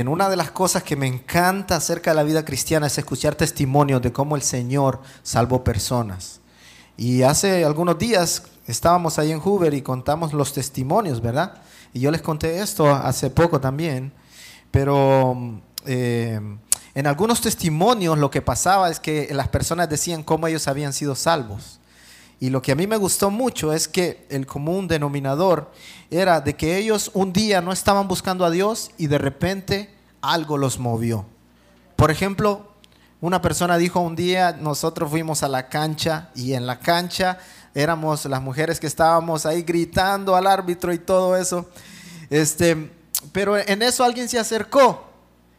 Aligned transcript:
En 0.00 0.06
una 0.06 0.28
de 0.28 0.36
las 0.36 0.52
cosas 0.52 0.84
que 0.84 0.94
me 0.94 1.08
encanta 1.08 1.74
acerca 1.74 2.12
de 2.12 2.14
la 2.14 2.22
vida 2.22 2.44
cristiana 2.44 2.86
es 2.86 2.96
escuchar 2.98 3.34
testimonios 3.34 4.00
de 4.00 4.12
cómo 4.12 4.36
el 4.36 4.42
Señor 4.42 5.00
salvó 5.24 5.64
personas. 5.64 6.40
Y 6.96 7.22
hace 7.22 7.64
algunos 7.64 7.98
días 7.98 8.44
estábamos 8.68 9.18
ahí 9.18 9.32
en 9.32 9.40
Hoover 9.40 9.74
y 9.74 9.82
contamos 9.82 10.32
los 10.32 10.52
testimonios, 10.52 11.20
¿verdad? 11.20 11.54
Y 11.92 11.98
yo 11.98 12.12
les 12.12 12.22
conté 12.22 12.60
esto 12.60 12.88
hace 12.88 13.28
poco 13.28 13.60
también, 13.60 14.12
pero 14.70 15.36
eh, 15.84 16.40
en 16.94 17.06
algunos 17.08 17.40
testimonios 17.40 18.18
lo 18.18 18.30
que 18.30 18.40
pasaba 18.40 18.90
es 18.90 19.00
que 19.00 19.28
las 19.32 19.48
personas 19.48 19.88
decían 19.88 20.22
cómo 20.22 20.46
ellos 20.46 20.68
habían 20.68 20.92
sido 20.92 21.16
salvos. 21.16 21.80
Y 22.40 22.50
lo 22.50 22.62
que 22.62 22.72
a 22.72 22.76
mí 22.76 22.86
me 22.86 22.96
gustó 22.96 23.30
mucho 23.30 23.72
es 23.72 23.88
que 23.88 24.26
el 24.30 24.46
común 24.46 24.86
denominador 24.86 25.72
era 26.10 26.40
de 26.40 26.54
que 26.54 26.78
ellos 26.78 27.10
un 27.14 27.32
día 27.32 27.60
no 27.60 27.72
estaban 27.72 28.06
buscando 28.06 28.44
a 28.44 28.50
Dios 28.50 28.92
y 28.96 29.08
de 29.08 29.18
repente 29.18 29.94
algo 30.20 30.56
los 30.56 30.78
movió. 30.78 31.26
Por 31.96 32.12
ejemplo, 32.12 32.68
una 33.20 33.42
persona 33.42 33.76
dijo 33.76 33.98
un 33.98 34.14
día, 34.14 34.52
nosotros 34.52 35.10
fuimos 35.10 35.42
a 35.42 35.48
la 35.48 35.68
cancha 35.68 36.30
y 36.36 36.52
en 36.52 36.66
la 36.66 36.78
cancha 36.78 37.38
éramos 37.74 38.24
las 38.26 38.40
mujeres 38.40 38.78
que 38.78 38.86
estábamos 38.86 39.44
ahí 39.44 39.62
gritando 39.62 40.36
al 40.36 40.46
árbitro 40.46 40.92
y 40.92 40.98
todo 40.98 41.36
eso. 41.36 41.68
Este, 42.30 42.92
pero 43.32 43.56
en 43.58 43.82
eso 43.82 44.04
alguien 44.04 44.28
se 44.28 44.38
acercó 44.38 45.08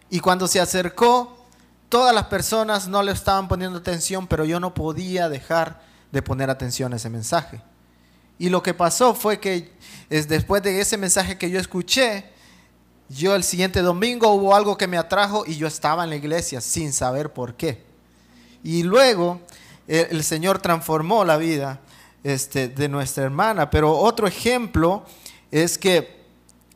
y 0.10 0.22
cuando 0.22 0.48
se 0.48 0.62
acercó, 0.62 1.46
todas 1.90 2.16
las 2.16 2.26
personas 2.26 2.88
no 2.88 3.04
le 3.04 3.12
estaban 3.12 3.50
poniendo 3.50 3.80
atención, 3.80 4.28
pero 4.28 4.46
yo 4.46 4.62
no 4.62 4.74
podía 4.74 5.28
dejar 5.28 5.82
de 6.12 6.22
poner 6.22 6.50
atención 6.50 6.94
a 6.94 6.96
ese 6.96 7.10
mensaje. 7.10 7.62
Y 8.38 8.50
lo 8.50 8.64
que 8.64 8.74
pasó 8.74 9.14
fue 9.14 9.40
que 9.40 9.72
es 10.10 10.28
después 10.28 10.64
de 10.64 10.80
ese 10.80 10.98
mensaje 10.98 11.38
que 11.38 11.50
yo 11.50 11.60
escuché, 11.60 12.26
yo 13.10 13.36
el 13.36 13.44
siguiente 13.44 13.82
domingo 13.82 14.32
hubo 14.34 14.56
algo 14.56 14.78
que 14.78 14.88
me 14.88 14.98
atrajo 14.98 15.44
y 15.46 15.58
yo 15.58 15.68
estaba 15.68 16.04
en 16.04 16.12
la 16.12 16.16
iglesia 16.16 16.62
sin 16.62 16.94
saber 16.94 17.34
por 17.34 17.56
qué. 17.56 17.84
Y 18.64 18.84
luego 18.84 19.42
el, 19.88 20.24
Señor 20.24 20.60
transformó 20.60 21.26
la 21.26 21.38
vida 21.38 21.80
este, 22.24 22.68
de 22.68 22.88
nuestra 22.88 23.24
hermana. 23.24 23.70
Pero 23.70 23.98
otro 23.98 24.28
ejemplo 24.28 25.04
es 25.52 25.78
que 25.78 26.20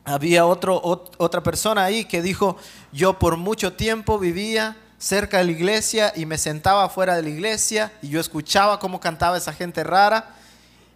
había 0.04 0.44
otro, 0.46 0.80
otra 0.82 1.42
persona 1.42 1.84
ahí 1.84 2.04
que 2.04 2.20
dijo, 2.20 2.56
yo 2.92 3.18
por 3.18 3.36
mucho 3.36 3.72
tiempo 3.72 4.18
vivía 4.18 4.76
cerca 4.98 5.38
de 5.38 5.44
la 5.44 5.52
iglesia 5.52 6.12
y 6.16 6.26
me 6.26 6.38
sentaba 6.38 6.88
fuera 6.88 7.16
de 7.16 7.22
la 7.22 7.28
iglesia 7.28 7.92
y 8.02 8.08
yo 8.08 8.20
escuchaba 8.20 8.78
cómo 8.78 9.00
cantaba 9.00 9.36
esa 9.36 9.52
gente 9.52 9.84
rara 9.84 10.34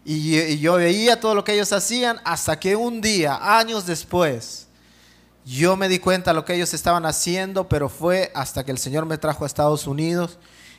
y, 0.04 0.58
yo 0.58 0.74
veía 0.76 1.20
todo 1.20 1.34
lo 1.34 1.44
que 1.44 1.52
ellos 1.52 1.70
hacían 1.72 2.18
hasta 2.24 2.58
que 2.58 2.76
un 2.76 3.02
día, 3.02 3.38
años 3.58 3.84
después, 3.84 4.66
yo 5.44 5.76
me 5.76 5.88
di 5.88 5.98
cuenta 5.98 6.30
de 6.30 6.36
lo 6.36 6.44
que 6.46 6.54
ellos 6.54 6.72
estaban 6.72 7.04
haciendo, 7.04 7.68
pero 7.68 7.90
fue 7.90 8.32
hasta 8.34 8.64
que 8.64 8.70
el 8.70 8.78
Señor 8.78 9.04
me 9.04 9.18
trajo 9.18 9.44
a 9.44 9.46
Estados 9.46 9.86
Unidos 9.86 10.38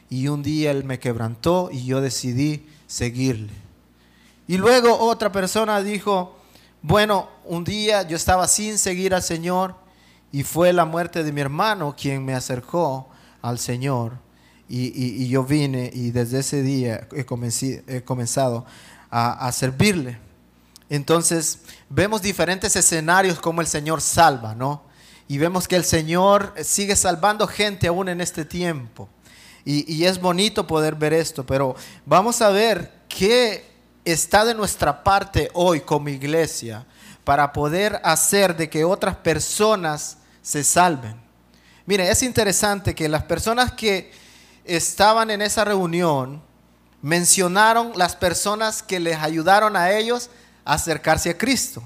y 0.10 0.28
un 0.30 0.42
día 0.42 0.72
Él 0.72 0.84
me 0.84 1.00
quebrantó 1.00 1.70
y 1.72 1.86
yo 1.86 2.02
decidí 2.02 2.68
seguirle. 2.88 3.54
Y 4.48 4.58
luego 4.58 4.98
otra 4.98 5.32
persona 5.32 5.80
dijo, 5.84 6.36
bueno, 6.82 7.30
un 7.46 7.64
día 7.64 8.02
yo 8.02 8.16
estaba 8.16 8.48
sin 8.48 8.80
seguir 8.80 9.14
al 9.14 9.22
Señor 9.22 9.76
y 10.32 10.44
fue 10.44 10.74
la 10.74 10.86
muerte 10.86 11.24
de 11.24 11.32
mi 11.32 11.42
hermano 11.42 11.96
quien 12.00 12.24
me 12.24 12.36
acercó 12.36 13.10
al 13.42 13.60
Señor. 13.60 14.14
Y, 14.72 15.28
yo 15.28 15.44
vine 15.44 15.90
y 15.92 16.12
desde 16.12 16.40
ese 16.40 16.62
día 16.62 17.08
he, 17.16 17.26
comenzado 17.26 18.66
a, 19.10 19.52
servirle. 19.52 20.20
Entonces 20.90 21.60
vemos 21.90 22.22
diferentes 22.22 22.76
escenarios 22.76 23.40
como 23.40 23.62
el 23.62 23.68
Señor 23.68 24.00
salva, 24.02 24.54
¿no? 24.54 24.84
Y 25.28 25.40
vemos 25.40 25.68
que 25.68 25.76
el 25.76 25.84
Señor 25.84 26.54
sigue 26.64 26.96
salvando 26.96 27.48
gente 27.48 27.88
aún 27.88 28.10
en 28.10 28.22
este 28.22 28.46
tiempo. 28.46 29.10
Y, 29.66 29.92
y, 29.92 30.06
es 30.06 30.22
bonito 30.22 30.68
poder 30.68 30.94
ver 30.94 31.14
esto, 31.14 31.46
pero 31.46 31.76
vamos 32.06 32.40
a 32.42 32.50
ver 32.50 32.92
qué 33.08 33.66
está 34.06 34.46
de 34.46 34.54
nuestra 34.54 35.04
parte 35.04 35.50
hoy 35.54 35.82
como 35.82 36.10
iglesia 36.10 36.86
para 37.24 37.52
poder 37.54 38.00
hacer 38.04 38.56
de 38.56 38.70
que 38.70 38.84
otras 38.84 39.16
personas 39.16 40.19
se 40.50 40.64
salven. 40.64 41.16
Mire, 41.86 42.10
es 42.10 42.24
interesante 42.24 42.96
que 42.96 43.08
las 43.08 43.22
personas 43.22 43.72
que 43.74 44.12
estaban 44.66 45.30
en 45.30 45.44
esa 45.44 45.64
reunión 45.64 46.42
mencionaron 47.04 47.92
las 47.96 48.16
personas 48.16 48.82
que 48.82 49.00
les 49.00 49.18
ayudaron 49.18 49.78
a 49.78 49.92
ellos 49.92 50.32
a 50.66 50.74
acercarse 50.74 51.30
a 51.30 51.38
Cristo. 51.38 51.84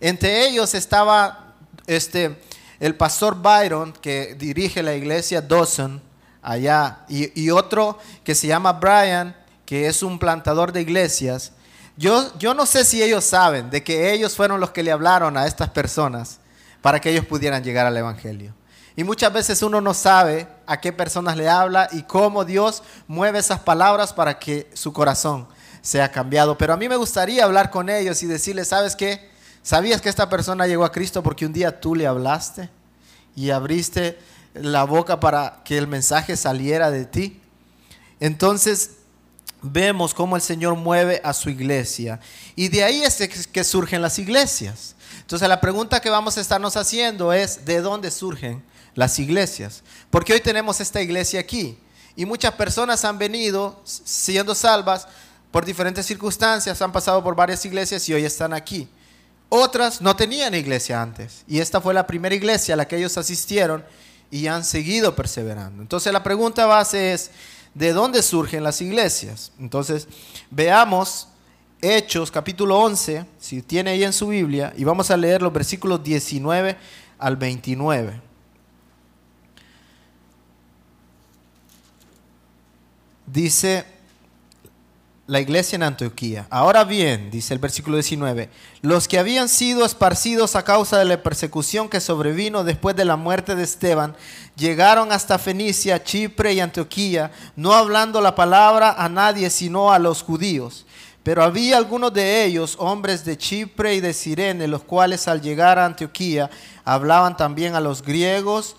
Entre 0.00 0.48
ellos 0.48 0.72
estaba 0.72 1.56
este, 1.86 2.40
el 2.80 2.94
pastor 2.94 3.36
Byron, 3.36 3.92
que 3.92 4.34
dirige 4.34 4.82
la 4.82 4.94
iglesia 4.94 5.42
Dawson 5.42 6.00
allá, 6.40 7.00
y, 7.06 7.38
y 7.38 7.50
otro 7.50 7.98
que 8.24 8.34
se 8.34 8.46
llama 8.46 8.72
Brian, 8.72 9.36
que 9.66 9.88
es 9.88 10.02
un 10.02 10.18
plantador 10.18 10.72
de 10.72 10.80
iglesias. 10.80 11.52
Yo, 11.98 12.32
yo 12.38 12.54
no 12.54 12.64
sé 12.64 12.86
si 12.86 13.02
ellos 13.02 13.24
saben 13.24 13.68
de 13.68 13.84
que 13.84 14.10
ellos 14.10 14.34
fueron 14.34 14.58
los 14.58 14.70
que 14.70 14.82
le 14.82 14.90
hablaron 14.90 15.36
a 15.36 15.46
estas 15.46 15.68
personas 15.68 16.39
para 16.82 17.00
que 17.00 17.10
ellos 17.10 17.26
pudieran 17.26 17.62
llegar 17.62 17.86
al 17.86 17.96
Evangelio. 17.96 18.54
Y 18.96 19.04
muchas 19.04 19.32
veces 19.32 19.62
uno 19.62 19.80
no 19.80 19.94
sabe 19.94 20.48
a 20.66 20.80
qué 20.80 20.92
personas 20.92 21.36
le 21.36 21.48
habla 21.48 21.88
y 21.92 22.02
cómo 22.02 22.44
Dios 22.44 22.82
mueve 23.06 23.38
esas 23.38 23.60
palabras 23.60 24.12
para 24.12 24.38
que 24.38 24.70
su 24.74 24.92
corazón 24.92 25.46
sea 25.80 26.10
cambiado. 26.10 26.58
Pero 26.58 26.74
a 26.74 26.76
mí 26.76 26.88
me 26.88 26.96
gustaría 26.96 27.44
hablar 27.44 27.70
con 27.70 27.88
ellos 27.88 28.22
y 28.22 28.26
decirles, 28.26 28.68
¿sabes 28.68 28.96
qué? 28.96 29.30
¿Sabías 29.62 30.00
que 30.00 30.08
esta 30.08 30.28
persona 30.28 30.66
llegó 30.66 30.84
a 30.84 30.92
Cristo 30.92 31.22
porque 31.22 31.46
un 31.46 31.52
día 31.52 31.80
tú 31.80 31.94
le 31.94 32.06
hablaste 32.06 32.70
y 33.36 33.50
abriste 33.50 34.18
la 34.54 34.84
boca 34.84 35.20
para 35.20 35.62
que 35.64 35.78
el 35.78 35.86
mensaje 35.86 36.36
saliera 36.36 36.90
de 36.90 37.04
ti? 37.04 37.40
Entonces, 38.18 38.96
vemos 39.62 40.14
cómo 40.14 40.36
el 40.36 40.42
Señor 40.42 40.76
mueve 40.76 41.20
a 41.24 41.32
su 41.32 41.50
iglesia. 41.50 42.20
Y 42.56 42.68
de 42.68 42.84
ahí 42.84 43.02
es 43.02 43.46
que 43.46 43.64
surgen 43.64 44.02
las 44.02 44.18
iglesias. 44.18 44.94
Entonces 45.20 45.48
la 45.48 45.60
pregunta 45.60 46.00
que 46.00 46.10
vamos 46.10 46.36
a 46.36 46.40
estarnos 46.40 46.76
haciendo 46.76 47.32
es, 47.32 47.64
¿de 47.64 47.80
dónde 47.80 48.10
surgen 48.10 48.62
las 48.94 49.18
iglesias? 49.18 49.82
Porque 50.10 50.32
hoy 50.32 50.40
tenemos 50.40 50.80
esta 50.80 51.00
iglesia 51.00 51.40
aquí. 51.40 51.78
Y 52.16 52.26
muchas 52.26 52.54
personas 52.54 53.04
han 53.04 53.18
venido 53.18 53.80
siendo 53.84 54.54
salvas 54.54 55.06
por 55.50 55.64
diferentes 55.64 56.06
circunstancias, 56.06 56.80
han 56.82 56.92
pasado 56.92 57.22
por 57.22 57.34
varias 57.34 57.64
iglesias 57.64 58.08
y 58.08 58.14
hoy 58.14 58.24
están 58.24 58.52
aquí. 58.52 58.88
Otras 59.48 60.00
no 60.00 60.14
tenían 60.14 60.54
iglesia 60.54 61.02
antes. 61.02 61.44
Y 61.48 61.58
esta 61.58 61.80
fue 61.80 61.94
la 61.94 62.06
primera 62.06 62.34
iglesia 62.34 62.74
a 62.74 62.76
la 62.76 62.86
que 62.86 62.96
ellos 62.96 63.18
asistieron 63.18 63.84
y 64.30 64.46
han 64.46 64.64
seguido 64.64 65.16
perseverando. 65.16 65.82
Entonces 65.82 66.12
la 66.12 66.22
pregunta 66.22 66.66
base 66.66 67.12
es, 67.12 67.30
de 67.74 67.92
dónde 67.92 68.22
surgen 68.22 68.62
las 68.64 68.80
iglesias. 68.80 69.52
Entonces, 69.58 70.08
veamos 70.50 71.28
Hechos 71.82 72.30
capítulo 72.30 72.78
11, 72.78 73.24
si 73.38 73.62
tiene 73.62 73.90
ahí 73.92 74.04
en 74.04 74.12
su 74.12 74.28
Biblia, 74.28 74.72
y 74.76 74.84
vamos 74.84 75.10
a 75.10 75.16
leer 75.16 75.40
los 75.40 75.52
versículos 75.52 76.02
19 76.02 76.76
al 77.18 77.36
29. 77.36 78.20
Dice, 83.26 83.86
la 85.30 85.38
iglesia 85.38 85.76
en 85.76 85.84
Antioquía. 85.84 86.48
Ahora 86.50 86.82
bien, 86.82 87.30
dice 87.30 87.54
el 87.54 87.60
versículo 87.60 87.96
19, 87.96 88.50
los 88.82 89.06
que 89.06 89.16
habían 89.16 89.48
sido 89.48 89.84
esparcidos 89.84 90.56
a 90.56 90.64
causa 90.64 90.98
de 90.98 91.04
la 91.04 91.22
persecución 91.22 91.88
que 91.88 92.00
sobrevino 92.00 92.64
después 92.64 92.96
de 92.96 93.04
la 93.04 93.14
muerte 93.14 93.54
de 93.54 93.62
Esteban, 93.62 94.16
llegaron 94.56 95.12
hasta 95.12 95.38
Fenicia, 95.38 96.02
Chipre 96.02 96.54
y 96.54 96.58
Antioquía, 96.58 97.30
no 97.54 97.74
hablando 97.74 98.20
la 98.20 98.34
palabra 98.34 98.96
a 98.98 99.08
nadie 99.08 99.50
sino 99.50 99.92
a 99.92 100.00
los 100.00 100.24
judíos. 100.24 100.84
Pero 101.22 101.44
había 101.44 101.76
algunos 101.76 102.12
de 102.12 102.44
ellos, 102.44 102.74
hombres 102.80 103.24
de 103.24 103.38
Chipre 103.38 103.94
y 103.94 104.00
de 104.00 104.12
Sirene, 104.12 104.66
los 104.66 104.82
cuales 104.82 105.28
al 105.28 105.40
llegar 105.40 105.78
a 105.78 105.86
Antioquía 105.86 106.50
hablaban 106.84 107.36
también 107.36 107.76
a 107.76 107.80
los 107.80 108.02
griegos, 108.02 108.74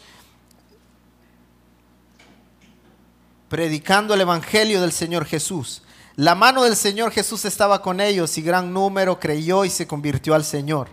predicando 3.48 4.14
el 4.14 4.20
Evangelio 4.20 4.82
del 4.82 4.92
Señor 4.92 5.24
Jesús. 5.24 5.84
La 6.18 6.36
mano 6.36 6.64
del 6.64 6.76
Señor 6.76 7.12
Jesús 7.12 7.46
estaba 7.46 7.82
con 7.82 8.02
ellos 8.02 8.38
y 8.38 8.42
gran 8.42 8.74
número 8.74 9.18
creyó 9.18 9.64
y 9.64 9.70
se 9.70 9.88
convirtió 9.88 10.36
al 10.36 10.44
Señor. 10.44 10.90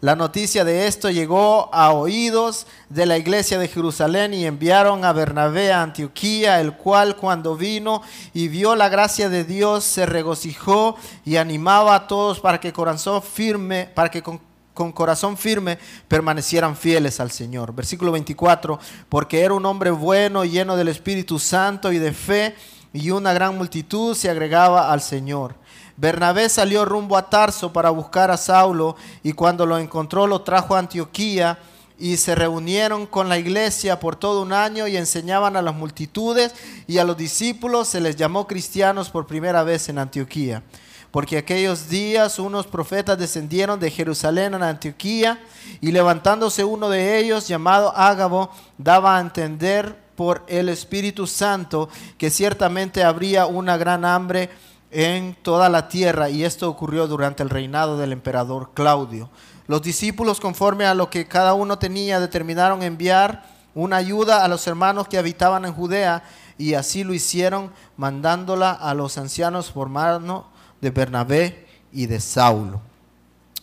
La 0.00 0.14
noticia 0.14 0.62
de 0.62 0.86
esto 0.86 1.10
llegó 1.10 1.74
a 1.74 1.92
oídos 1.92 2.66
de 2.90 3.06
la 3.06 3.16
iglesia 3.16 3.58
de 3.58 3.66
Jerusalén 3.66 4.34
y 4.34 4.44
enviaron 4.44 5.06
a 5.06 5.12
Bernabé 5.14 5.72
a 5.72 5.82
Antioquía, 5.82 6.60
el 6.60 6.74
cual 6.74 7.16
cuando 7.16 7.56
vino 7.56 8.02
y 8.34 8.48
vio 8.48 8.76
la 8.76 8.90
gracia 8.90 9.30
de 9.30 9.42
Dios 9.42 9.84
se 9.84 10.04
regocijó 10.04 10.96
y 11.24 11.36
animaba 11.36 11.94
a 11.94 12.06
todos 12.06 12.38
para 12.38 12.60
que 12.60 12.72
corazón 12.72 13.22
firme, 13.22 13.90
para 13.94 14.10
que 14.10 14.22
con, 14.22 14.38
con 14.74 14.92
corazón 14.92 15.38
firme 15.38 15.78
permanecieran 16.06 16.76
fieles 16.76 17.18
al 17.20 17.30
Señor. 17.30 17.74
Versículo 17.74 18.12
24, 18.12 18.78
porque 19.08 19.40
era 19.40 19.54
un 19.54 19.64
hombre 19.64 19.90
bueno, 19.90 20.44
lleno 20.44 20.76
del 20.76 20.88
Espíritu 20.88 21.38
Santo 21.38 21.90
y 21.90 21.98
de 21.98 22.12
fe 22.12 22.54
y 22.92 23.10
una 23.10 23.32
gran 23.32 23.56
multitud 23.56 24.14
se 24.14 24.30
agregaba 24.30 24.92
al 24.92 25.00
Señor. 25.00 25.54
Bernabé 25.96 26.48
salió 26.48 26.84
rumbo 26.84 27.16
a 27.16 27.28
Tarso 27.28 27.72
para 27.72 27.90
buscar 27.90 28.30
a 28.30 28.36
Saulo 28.36 28.96
y 29.22 29.32
cuando 29.32 29.66
lo 29.66 29.78
encontró 29.78 30.26
lo 30.26 30.42
trajo 30.42 30.76
a 30.76 30.78
Antioquía 30.78 31.58
y 31.98 32.16
se 32.16 32.36
reunieron 32.36 33.06
con 33.06 33.28
la 33.28 33.38
iglesia 33.38 33.98
por 33.98 34.14
todo 34.14 34.42
un 34.42 34.52
año 34.52 34.86
y 34.86 34.96
enseñaban 34.96 35.56
a 35.56 35.62
las 35.62 35.74
multitudes 35.74 36.54
y 36.86 36.98
a 36.98 37.04
los 37.04 37.16
discípulos 37.16 37.88
se 37.88 38.00
les 38.00 38.14
llamó 38.14 38.46
cristianos 38.46 39.10
por 39.10 39.26
primera 39.26 39.64
vez 39.64 39.88
en 39.88 39.98
Antioquía. 39.98 40.62
Porque 41.10 41.38
aquellos 41.38 41.88
días 41.88 42.38
unos 42.38 42.66
profetas 42.66 43.18
descendieron 43.18 43.80
de 43.80 43.90
Jerusalén 43.90 44.54
a 44.54 44.68
Antioquía 44.68 45.40
y 45.80 45.90
levantándose 45.90 46.64
uno 46.64 46.90
de 46.90 47.18
ellos 47.18 47.48
llamado 47.48 47.92
Ágabo 47.96 48.50
daba 48.76 49.16
a 49.16 49.20
entender 49.20 50.07
por 50.18 50.42
el 50.48 50.68
Espíritu 50.68 51.28
Santo 51.28 51.88
que 52.18 52.28
ciertamente 52.28 53.04
habría 53.04 53.46
una 53.46 53.76
gran 53.76 54.04
hambre 54.04 54.50
en 54.90 55.36
toda 55.42 55.68
la 55.68 55.86
tierra 55.86 56.28
y 56.28 56.42
esto 56.42 56.68
ocurrió 56.68 57.06
durante 57.06 57.44
el 57.44 57.50
reinado 57.50 57.96
del 57.96 58.10
emperador 58.10 58.72
Claudio. 58.74 59.30
Los 59.68 59.80
discípulos, 59.80 60.40
conforme 60.40 60.86
a 60.86 60.94
lo 60.94 61.08
que 61.08 61.28
cada 61.28 61.54
uno 61.54 61.78
tenía, 61.78 62.18
determinaron 62.18 62.82
enviar 62.82 63.44
una 63.76 63.98
ayuda 63.98 64.44
a 64.44 64.48
los 64.48 64.66
hermanos 64.66 65.06
que 65.06 65.18
habitaban 65.18 65.64
en 65.64 65.72
Judea 65.72 66.24
y 66.58 66.74
así 66.74 67.04
lo 67.04 67.14
hicieron, 67.14 67.70
mandándola 67.96 68.72
a 68.72 68.94
los 68.94 69.18
ancianos 69.18 69.70
por 69.70 69.88
mano 69.88 70.46
de 70.80 70.90
Bernabé 70.90 71.68
y 71.92 72.06
de 72.06 72.18
Saulo. 72.18 72.80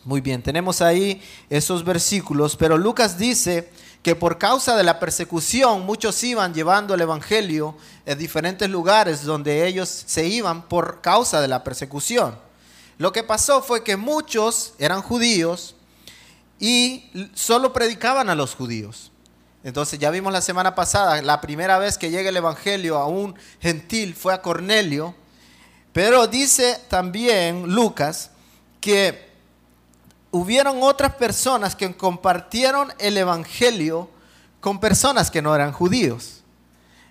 Muy 0.05 0.21
bien, 0.21 0.41
tenemos 0.41 0.81
ahí 0.81 1.21
esos 1.49 1.83
versículos, 1.83 2.55
pero 2.55 2.77
Lucas 2.77 3.17
dice 3.17 3.69
que 4.05 4.15
por 4.15 4.37
causa 4.37 4.77
de 4.77 4.83
la 4.83 4.99
persecución 4.99 5.83
muchos 5.83 6.23
iban 6.23 6.53
llevando 6.53 6.93
el 6.93 7.01
Evangelio 7.01 7.75
en 8.05 8.19
diferentes 8.19 8.69
lugares 8.69 9.23
donde 9.23 9.65
ellos 9.65 9.89
se 9.89 10.27
iban 10.27 10.67
por 10.67 11.01
causa 11.01 11.41
de 11.41 11.47
la 11.47 11.63
persecución. 11.63 12.37
Lo 12.99 13.11
que 13.11 13.23
pasó 13.23 13.63
fue 13.63 13.83
que 13.83 13.97
muchos 13.97 14.75
eran 14.77 15.01
judíos, 15.01 15.73
y 16.59 17.09
solo 17.33 17.73
predicaban 17.73 18.29
a 18.29 18.35
los 18.35 18.53
judíos. 18.53 19.11
Entonces 19.63 19.97
ya 19.97 20.11
vimos 20.11 20.31
la 20.31 20.41
semana 20.41 20.75
pasada, 20.75 21.19
la 21.23 21.41
primera 21.41 21.79
vez 21.79 21.97
que 21.97 22.11
llega 22.11 22.29
el 22.29 22.37
Evangelio 22.37 22.99
a 22.99 23.07
un 23.07 23.33
gentil 23.59 24.13
fue 24.13 24.35
a 24.35 24.43
Cornelio, 24.43 25.15
pero 25.93 26.27
dice 26.27 26.79
también 26.89 27.73
Lucas 27.73 28.29
que 28.79 29.33
hubieron 30.35 30.83
otras 30.83 31.15
personas 31.15 31.77
que 31.77 31.95
compartieron 31.95 32.91
el 32.99 33.17
Evangelio 33.17 34.09
con 34.59 34.81
personas 34.81 35.31
que 35.31 35.41
no 35.41 35.55
eran 35.55 35.71
judíos. 35.71 36.41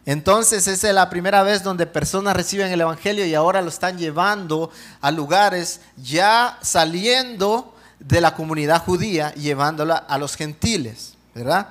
Entonces 0.04 0.66
esa 0.66 0.88
es 0.88 0.94
la 0.94 1.08
primera 1.08 1.42
vez 1.42 1.62
donde 1.62 1.86
personas 1.86 2.36
reciben 2.36 2.70
el 2.70 2.82
Evangelio 2.82 3.24
y 3.24 3.34
ahora 3.34 3.62
lo 3.62 3.70
están 3.70 3.96
llevando 3.96 4.70
a 5.00 5.10
lugares 5.10 5.80
ya 5.96 6.58
saliendo 6.60 7.74
de 7.98 8.20
la 8.20 8.34
comunidad 8.34 8.82
judía 8.84 9.32
llevándola 9.32 9.96
a 9.96 10.18
los 10.18 10.36
gentiles, 10.36 11.14
¿verdad? 11.34 11.68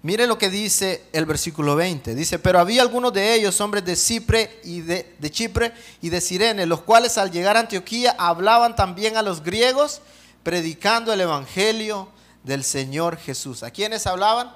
Mire 0.00 0.26
lo 0.26 0.38
que 0.38 0.48
dice 0.48 1.04
el 1.12 1.26
versículo 1.26 1.76
20. 1.76 2.14
Dice, 2.14 2.38
pero 2.38 2.58
había 2.58 2.80
algunos 2.80 3.12
de 3.12 3.34
ellos, 3.34 3.60
hombres 3.60 3.84
de 3.84 3.94
Chipre 3.94 4.58
y 4.64 4.80
de, 4.80 5.14
de, 5.18 5.30
Chipre 5.30 5.74
y 6.00 6.08
de 6.08 6.22
Sirene, 6.22 6.64
los 6.64 6.80
cuales 6.80 7.18
al 7.18 7.30
llegar 7.30 7.58
a 7.58 7.60
Antioquía 7.60 8.14
hablaban 8.18 8.74
también 8.74 9.18
a 9.18 9.22
los 9.22 9.42
griegos, 9.42 10.00
predicando 10.44 11.12
el 11.12 11.20
evangelio 11.20 12.08
del 12.44 12.62
Señor 12.62 13.16
Jesús. 13.16 13.64
¿A 13.64 13.72
quiénes 13.72 14.06
hablaban? 14.06 14.52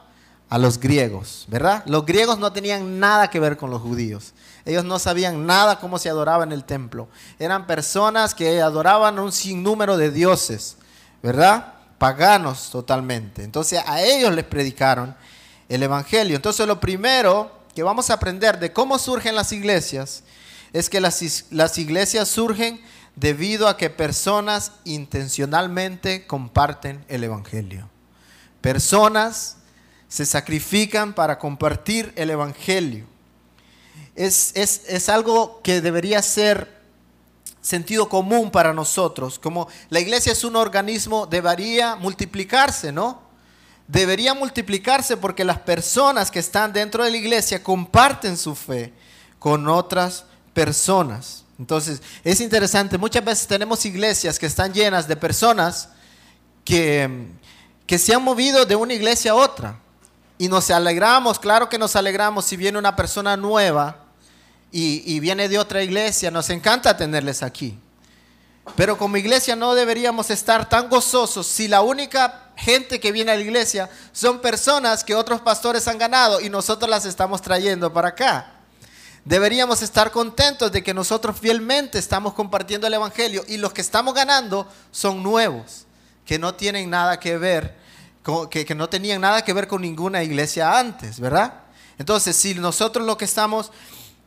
A 0.48 0.58
los 0.58 0.78
griegos, 0.78 1.44
¿verdad? 1.48 1.82
Los 1.86 2.06
griegos 2.06 2.38
no 2.38 2.52
tenían 2.52 3.00
nada 3.00 3.28
que 3.28 3.40
ver 3.40 3.56
con 3.56 3.70
los 3.70 3.82
judíos. 3.82 4.32
Ellos 4.64 4.84
no 4.84 5.00
sabían 5.00 5.46
nada 5.46 5.80
cómo 5.80 5.98
se 5.98 6.08
adoraba 6.08 6.44
en 6.44 6.52
el 6.52 6.62
templo. 6.62 7.08
Eran 7.40 7.66
personas 7.66 8.34
que 8.34 8.62
adoraban 8.62 9.18
un 9.18 9.32
sinnúmero 9.32 9.96
de 9.96 10.12
dioses. 10.12 10.76
¿verdad? 11.22 11.74
Paganos 11.98 12.70
totalmente. 12.70 13.42
Entonces 13.42 13.80
a 13.86 14.02
ellos 14.02 14.32
les 14.34 14.44
predicaron 14.44 15.16
el 15.68 15.82
Evangelio. 15.82 16.36
Entonces 16.36 16.66
lo 16.66 16.80
primero 16.80 17.50
que 17.74 17.82
vamos 17.82 18.10
a 18.10 18.14
aprender 18.14 18.58
de 18.58 18.72
cómo 18.72 18.98
surgen 18.98 19.34
las 19.34 19.52
iglesias 19.52 20.22
es 20.72 20.88
que 20.88 21.00
las, 21.00 21.46
las 21.50 21.78
iglesias 21.78 22.28
surgen 22.28 22.80
debido 23.18 23.66
a 23.66 23.76
que 23.76 23.90
personas 23.90 24.72
intencionalmente 24.84 26.26
comparten 26.26 27.04
el 27.08 27.24
Evangelio. 27.24 27.88
Personas 28.60 29.56
se 30.08 30.24
sacrifican 30.24 31.14
para 31.14 31.38
compartir 31.38 32.12
el 32.14 32.30
Evangelio. 32.30 33.06
Es, 34.14 34.52
es, 34.54 34.82
es 34.86 35.08
algo 35.08 35.60
que 35.62 35.80
debería 35.80 36.22
ser 36.22 36.78
sentido 37.60 38.08
común 38.08 38.50
para 38.52 38.72
nosotros. 38.72 39.38
Como 39.38 39.68
la 39.90 40.00
iglesia 40.00 40.32
es 40.32 40.44
un 40.44 40.54
organismo, 40.54 41.26
debería 41.26 41.96
multiplicarse, 41.96 42.92
¿no? 42.92 43.20
Debería 43.88 44.34
multiplicarse 44.34 45.16
porque 45.16 45.44
las 45.44 45.58
personas 45.58 46.30
que 46.30 46.38
están 46.38 46.72
dentro 46.72 47.02
de 47.02 47.10
la 47.10 47.16
iglesia 47.16 47.62
comparten 47.62 48.36
su 48.36 48.54
fe 48.54 48.92
con 49.38 49.68
otras 49.68 50.24
personas. 50.52 51.44
Entonces, 51.58 52.00
es 52.22 52.40
interesante, 52.40 52.98
muchas 52.98 53.24
veces 53.24 53.46
tenemos 53.46 53.84
iglesias 53.84 54.38
que 54.38 54.46
están 54.46 54.72
llenas 54.72 55.08
de 55.08 55.16
personas 55.16 55.88
que, 56.64 57.28
que 57.86 57.98
se 57.98 58.14
han 58.14 58.22
movido 58.22 58.64
de 58.64 58.76
una 58.76 58.94
iglesia 58.94 59.32
a 59.32 59.34
otra. 59.34 59.80
Y 60.38 60.48
nos 60.48 60.70
alegramos, 60.70 61.40
claro 61.40 61.68
que 61.68 61.78
nos 61.78 61.96
alegramos 61.96 62.44
si 62.44 62.56
viene 62.56 62.78
una 62.78 62.94
persona 62.94 63.36
nueva 63.36 64.04
y, 64.70 65.18
viene 65.20 65.48
de 65.48 65.58
otra 65.58 65.82
iglesia, 65.82 66.30
nos 66.30 66.50
encanta 66.50 66.96
tenerles 66.96 67.42
aquí. 67.42 67.78
Pero 68.76 68.98
como 68.98 69.16
iglesia 69.16 69.56
no 69.56 69.74
deberíamos 69.74 70.30
estar 70.30 70.68
tan 70.68 70.88
gozosos 70.90 71.46
si 71.46 71.68
la 71.68 71.80
única 71.80 72.50
gente 72.54 73.00
que 73.00 73.12
viene 73.12 73.32
a 73.32 73.34
la 73.34 73.40
iglesia 73.40 73.88
son 74.12 74.40
personas 74.40 75.02
que 75.02 75.14
otros 75.14 75.40
pastores 75.40 75.88
han 75.88 75.96
ganado 75.96 76.40
y 76.40 76.50
nosotros 76.50 76.90
las 76.90 77.06
estamos 77.06 77.40
trayendo 77.40 77.92
para 77.92 78.08
acá. 78.08 78.57
Deberíamos 79.28 79.82
estar 79.82 80.10
contentos 80.10 80.72
de 80.72 80.82
que 80.82 80.94
nosotros 80.94 81.38
fielmente 81.38 81.98
estamos 81.98 82.32
compartiendo 82.32 82.86
el 82.86 82.94
Evangelio 82.94 83.44
y 83.46 83.58
los 83.58 83.74
que 83.74 83.82
estamos 83.82 84.14
ganando 84.14 84.66
son 84.90 85.22
nuevos, 85.22 85.84
que 86.24 86.38
no 86.38 86.54
tienen 86.54 86.88
nada 86.88 87.20
que 87.20 87.36
ver, 87.36 87.76
que, 88.50 88.74
no 88.74 88.88
tenían 88.88 89.20
nada 89.20 89.44
que 89.44 89.52
ver 89.52 89.68
con 89.68 89.82
ninguna 89.82 90.22
iglesia 90.22 90.78
antes, 90.78 91.20
¿verdad? 91.20 91.52
Entonces, 91.98 92.36
si 92.36 92.54
nosotros 92.54 93.06
lo 93.06 93.18
que 93.18 93.26
estamos 93.26 93.70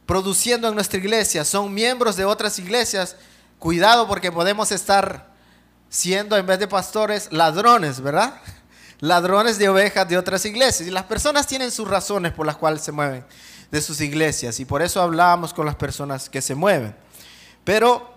produciendo 0.06 0.68
en 0.68 0.76
nuestra 0.76 1.00
iglesia 1.00 1.46
son 1.46 1.74
miembros 1.74 2.16
de 2.16 2.26
otras 2.26 2.60
iglesias, 2.60 3.16
cuidado 3.58 4.08
porque 4.08 4.32
podemos 4.32 4.72
estar 4.72 5.32
siendo 5.90 6.38
en 6.38 6.46
vez 6.46 6.60
de 6.60 6.68
pastores 6.68 7.28
ladrones, 7.32 8.02
¿verdad? 8.02 8.36
Ladrones 9.00 9.58
de 9.58 9.68
ovejas 9.68 10.08
de 10.08 10.20
otras 10.20 10.46
iglesias. 10.46 10.88
Y 10.88 10.92
las 10.92 11.06
personas 11.06 11.48
tienen 11.48 11.72
sus 11.72 11.88
razones 11.88 12.34
por 12.34 12.46
las 12.46 12.58
cuales 12.58 12.84
se 12.84 12.92
mueven 12.92 13.26
de 13.72 13.82
sus 13.82 14.02
iglesias 14.02 14.60
y 14.60 14.66
por 14.66 14.82
eso 14.82 15.02
hablamos 15.02 15.54
con 15.54 15.66
las 15.66 15.76
personas 15.76 16.30
que 16.30 16.42
se 16.42 16.56
mueven. 16.56 16.96
Pero 17.64 18.14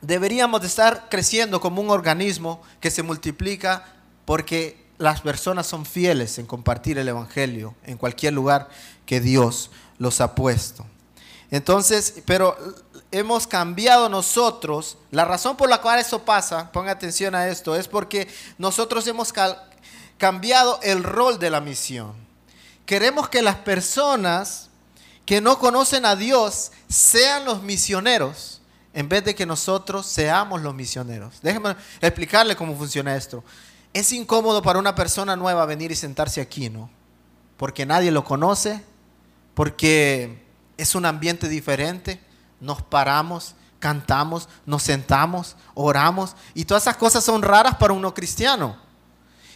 deberíamos 0.00 0.60
de 0.60 0.66
estar 0.66 1.08
creciendo 1.08 1.60
como 1.60 1.80
un 1.80 1.90
organismo 1.90 2.60
que 2.80 2.90
se 2.90 3.02
multiplica 3.02 3.84
porque 4.24 4.84
las 4.98 5.20
personas 5.20 5.66
son 5.66 5.86
fieles 5.86 6.38
en 6.38 6.46
compartir 6.46 6.98
el 6.98 7.08
Evangelio 7.08 7.74
en 7.84 7.98
cualquier 7.98 8.32
lugar 8.32 8.68
que 9.06 9.20
Dios 9.20 9.70
los 9.98 10.20
ha 10.20 10.34
puesto. 10.34 10.86
Entonces, 11.50 12.22
pero 12.26 12.56
hemos 13.10 13.46
cambiado 13.46 14.08
nosotros. 14.08 14.98
La 15.10 15.24
razón 15.24 15.56
por 15.56 15.68
la 15.68 15.80
cual 15.80 16.00
eso 16.00 16.24
pasa, 16.24 16.72
ponga 16.72 16.92
atención 16.92 17.34
a 17.34 17.48
esto, 17.48 17.76
es 17.76 17.86
porque 17.86 18.28
nosotros 18.58 19.06
hemos 19.06 19.32
cambiado 20.18 20.80
el 20.82 21.04
rol 21.04 21.38
de 21.38 21.50
la 21.50 21.60
misión. 21.60 22.23
Queremos 22.86 23.28
que 23.28 23.42
las 23.42 23.56
personas 23.56 24.68
que 25.24 25.40
no 25.40 25.58
conocen 25.58 26.04
a 26.04 26.16
Dios 26.16 26.72
sean 26.88 27.44
los 27.44 27.62
misioneros 27.62 28.60
en 28.92 29.08
vez 29.08 29.24
de 29.24 29.34
que 29.34 29.46
nosotros 29.46 30.06
seamos 30.06 30.62
los 30.62 30.74
misioneros. 30.74 31.40
Déjenme 31.42 31.76
explicarle 32.00 32.56
cómo 32.56 32.76
funciona 32.76 33.16
esto. 33.16 33.42
Es 33.92 34.12
incómodo 34.12 34.62
para 34.62 34.78
una 34.78 34.94
persona 34.94 35.34
nueva 35.34 35.66
venir 35.66 35.90
y 35.90 35.96
sentarse 35.96 36.40
aquí, 36.40 36.68
¿no? 36.68 36.90
Porque 37.56 37.86
nadie 37.86 38.10
lo 38.10 38.24
conoce, 38.24 38.82
porque 39.54 40.44
es 40.76 40.94
un 40.94 41.06
ambiente 41.06 41.48
diferente. 41.48 42.20
Nos 42.60 42.82
paramos, 42.82 43.54
cantamos, 43.78 44.48
nos 44.66 44.82
sentamos, 44.82 45.56
oramos 45.74 46.36
y 46.54 46.64
todas 46.64 46.84
esas 46.84 46.96
cosas 46.96 47.24
son 47.24 47.42
raras 47.42 47.76
para 47.76 47.92
uno 47.92 48.14
cristiano. 48.14 48.76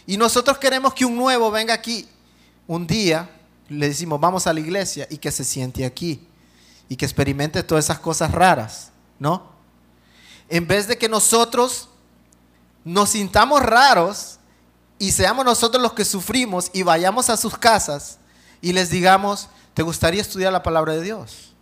Y 0.05 0.17
nosotros 0.17 0.57
queremos 0.57 0.93
que 0.93 1.05
un 1.05 1.15
nuevo 1.15 1.51
venga 1.51 1.73
aquí 1.73 2.09
un 2.69 2.87
día, 2.87 3.29
le 3.67 3.89
decimos, 3.89 4.21
vamos 4.21 4.47
a 4.47 4.53
la 4.53 4.61
iglesia 4.61 5.05
y 5.09 5.17
que 5.17 5.29
se 5.29 5.43
siente 5.43 5.83
aquí 5.83 6.25
y 6.87 6.95
que 6.95 7.03
experimente 7.03 7.61
todas 7.63 7.83
esas 7.83 7.99
cosas 7.99 8.31
raras, 8.31 8.91
¿no? 9.19 9.51
En 10.47 10.65
vez 10.65 10.87
de 10.87 10.97
que 10.97 11.09
nosotros 11.09 11.89
nos 12.85 13.09
sintamos 13.09 13.61
raros 13.61 14.39
y 14.97 15.11
seamos 15.11 15.43
nosotros 15.43 15.83
los 15.83 15.91
que 15.91 16.05
sufrimos 16.05 16.69
y 16.71 16.83
vayamos 16.83 17.29
a 17.29 17.35
sus 17.35 17.57
casas 17.57 18.19
y 18.61 18.71
les 18.71 18.89
digamos, 18.89 19.49
¿Te 19.79 19.83
gustaría 19.83 20.19
estudiar 20.19 20.51
la 20.51 20.61
palabra 20.61 20.91
de 20.91 21.01
Dios? 21.01 21.53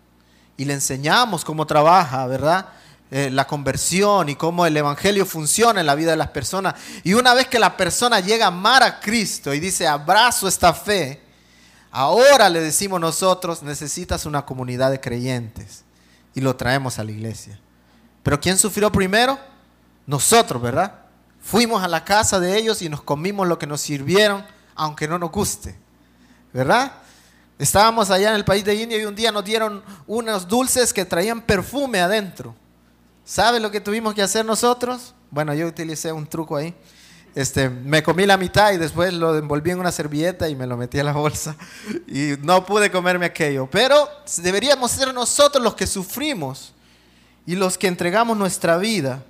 Y 0.58 0.66
le 0.66 0.74
enseñamos 0.74 1.46
cómo 1.46 1.68
trabaja, 1.68 2.26
¿verdad? 2.26 2.68
Eh, 3.10 3.30
la 3.32 3.48
conversión 3.48 4.28
y 4.28 4.36
cómo 4.36 4.66
el 4.66 4.76
Evangelio 4.76 5.26
funciona 5.26 5.80
en 5.80 5.86
la 5.86 5.96
vida 5.96 6.12
de 6.12 6.18
las 6.18 6.32
personas. 6.32 6.76
Y 7.04 7.14
una 7.14 7.34
vez 7.34 7.48
que 7.48 7.58
la 7.58 7.78
persona 7.78 8.20
llega 8.20 8.46
a 8.46 8.50
amar 8.50 8.84
a 8.84 9.00
Cristo 9.00 9.54
y 9.54 9.62
dice, 9.62 9.88
abrazo 9.88 10.48
esta 10.48 10.74
fe, 10.74 11.22
ahora 11.90 12.50
le 12.50 12.60
decimos 12.60 13.00
nosotros, 13.00 13.64
necesitas 13.64 14.26
una 14.26 14.46
comunidad 14.46 14.92
de 14.92 15.00
creyentes. 15.00 15.84
Y 16.36 16.42
lo 16.42 16.56
traemos 16.56 17.00
a 17.00 17.04
la 17.04 17.12
iglesia. 17.12 17.58
Pero 18.24 18.40
¿quién 18.42 18.58
sufrió 18.58 18.92
primero? 18.92 19.40
Nosotros, 20.06 20.62
¿verdad? 20.62 20.94
Fuimos 21.42 21.82
a 21.82 21.88
la 21.88 22.04
casa 22.04 22.42
de 22.42 22.58
ellos 22.58 22.82
y 22.82 22.90
nos 22.90 23.02
comimos 23.02 23.48
lo 23.48 23.58
que 23.58 23.66
nos 23.66 23.80
sirvieron, 23.80 24.46
aunque 24.76 25.08
no 25.08 25.18
nos 25.18 25.32
guste. 25.32 25.80
¿Verdad? 26.54 26.92
Estábamos 27.58 28.10
allá 28.12 28.30
en 28.30 28.36
el 28.36 28.44
país 28.44 28.66
de 28.66 28.76
India 28.76 29.00
y 29.00 29.06
un 29.06 29.16
día 29.16 29.32
nos 29.32 29.46
dieron 29.46 29.82
unos 30.06 30.48
dulces 30.48 30.94
que 30.94 31.06
traían 31.06 31.42
perfume 31.42 32.02
adentro. 32.02 32.54
¿Sabe 33.28 33.60
lo 33.60 33.70
que 33.70 33.82
tuvimos 33.82 34.14
que 34.14 34.22
hacer 34.22 34.46
nosotros? 34.46 35.14
Bueno, 35.32 35.54
yo 35.54 35.68
utilicé 35.68 36.14
un 36.14 36.26
truco 36.26 36.56
ahí. 36.56 36.74
Este, 37.36 37.70
me 37.70 38.02
comí 38.02 38.26
la 38.26 38.38
mitad 38.38 38.72
y 38.72 38.78
después 38.78 39.14
lo 39.14 39.38
envolví 39.38 39.72
en 39.72 39.82
una 39.82 39.92
servilleta 39.92 40.48
y 40.48 40.56
me 40.56 40.66
lo 40.66 40.78
metí 40.78 40.98
a 40.98 41.04
la 41.04 41.12
bolsa. 41.12 41.58
Y 42.08 42.36
no 42.42 42.66
pude 42.66 42.90
comerme 42.90 43.26
aquello. 43.26 43.68
Pero 43.70 44.08
deberíamos 44.38 44.92
ser 44.92 45.14
nosotros 45.14 45.62
los 45.62 45.76
que 45.76 45.86
sufrimos 45.86 46.74
y 47.46 47.56
los 47.56 47.78
que 47.78 47.88
entregamos 47.88 48.38
nuestra 48.38 48.78
vida. 48.78 49.26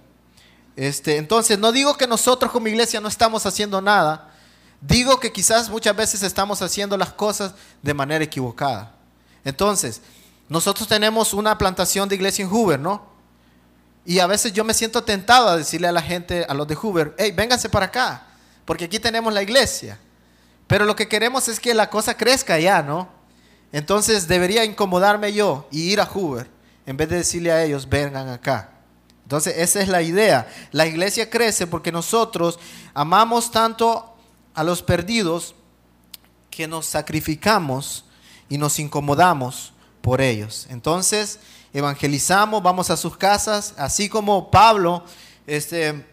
Este, 0.75 1.18
entonces, 1.18 1.58
no 1.58 1.72
digo 1.72 1.98
que 1.98 2.06
nosotros 2.06 2.51
como 2.51 2.68
iglesia 2.68 3.01
no 3.01 3.08
estamos 3.08 3.48
haciendo 3.48 3.82
nada, 3.82 4.32
Digo 4.80 5.20
que 5.20 5.32
quizás 5.32 5.72
muchas 5.72 5.96
veces 5.96 6.22
estamos 6.22 6.62
haciendo 6.62 6.98
las 6.98 7.12
cosas 7.12 7.56
de 7.82 7.96
manera 7.96 8.24
equivocada. 8.24 8.94
Entonces, 9.44 10.01
nosotros 10.48 10.88
tenemos 10.88 11.34
una 11.34 11.58
plantación 11.58 12.08
de 12.08 12.13
iglesia 12.13 12.46
en 12.46 12.51
Hoover, 12.51 12.80
¿no? 12.80 13.17
Y 14.10 14.20
a 14.20 14.26
veces 14.26 14.54
yo 14.54 14.64
me 14.64 14.74
siento 14.74 15.04
tentado 15.04 15.50
a 15.50 15.58
decirle 15.58 15.90
a 15.90 15.92
la 15.92 16.02
gente, 16.02 16.46
a 16.48 16.54
los 16.54 16.66
de 16.66 16.76
Hoover, 16.76 17.14
hey, 17.18 17.34
vénganse 17.36 17.68
para 17.68 17.88
acá, 17.88 18.26
porque 18.64 18.86
aquí 18.86 19.00
tenemos 19.00 19.34
la 19.34 19.44
iglesia. 19.44 20.00
Pero 20.66 20.86
lo 20.86 20.96
que 20.96 21.10
queremos 21.10 21.50
es 21.50 21.60
que 21.60 21.74
la 21.74 21.90
cosa 21.90 22.16
crezca 22.16 22.54
allá, 22.54 22.82
¿no? 22.82 23.10
Entonces 23.74 24.30
debería 24.30 24.64
incomodarme 24.64 25.34
yo 25.34 25.68
y 25.72 25.92
ir 25.92 26.00
a 26.00 26.06
Hoover, 26.06 26.50
en 26.86 26.96
vez 26.96 27.10
de 27.10 27.18
decirle 27.18 27.52
a 27.52 27.62
ellos, 27.66 27.90
vengan 27.90 28.30
acá. 28.30 28.70
Entonces 29.24 29.56
esa 29.58 29.82
es 29.82 29.90
la 29.90 30.02
idea. 30.02 30.48
La 30.72 30.86
iglesia 30.86 31.30
crece 31.30 31.68
porque 31.68 31.92
nosotros 31.92 32.60
amamos 32.94 33.52
tanto 33.52 34.16
a 34.54 34.64
los 34.64 34.84
perdidos 34.84 35.54
que 36.50 36.66
nos 36.66 36.86
sacrificamos 36.86 38.06
y 38.48 38.58
nos 38.58 38.80
incomodamos 38.80 39.74
por 40.02 40.22
ellos. 40.22 40.66
Entonces, 40.70 41.40
evangelizamos, 41.74 42.64
vamos 42.64 42.90
a 42.90 42.98
sus 42.98 43.18
casas, 43.18 43.74
así 43.78 44.10
como 44.10 44.50
Pablo, 44.52 45.04
este, 45.46 46.06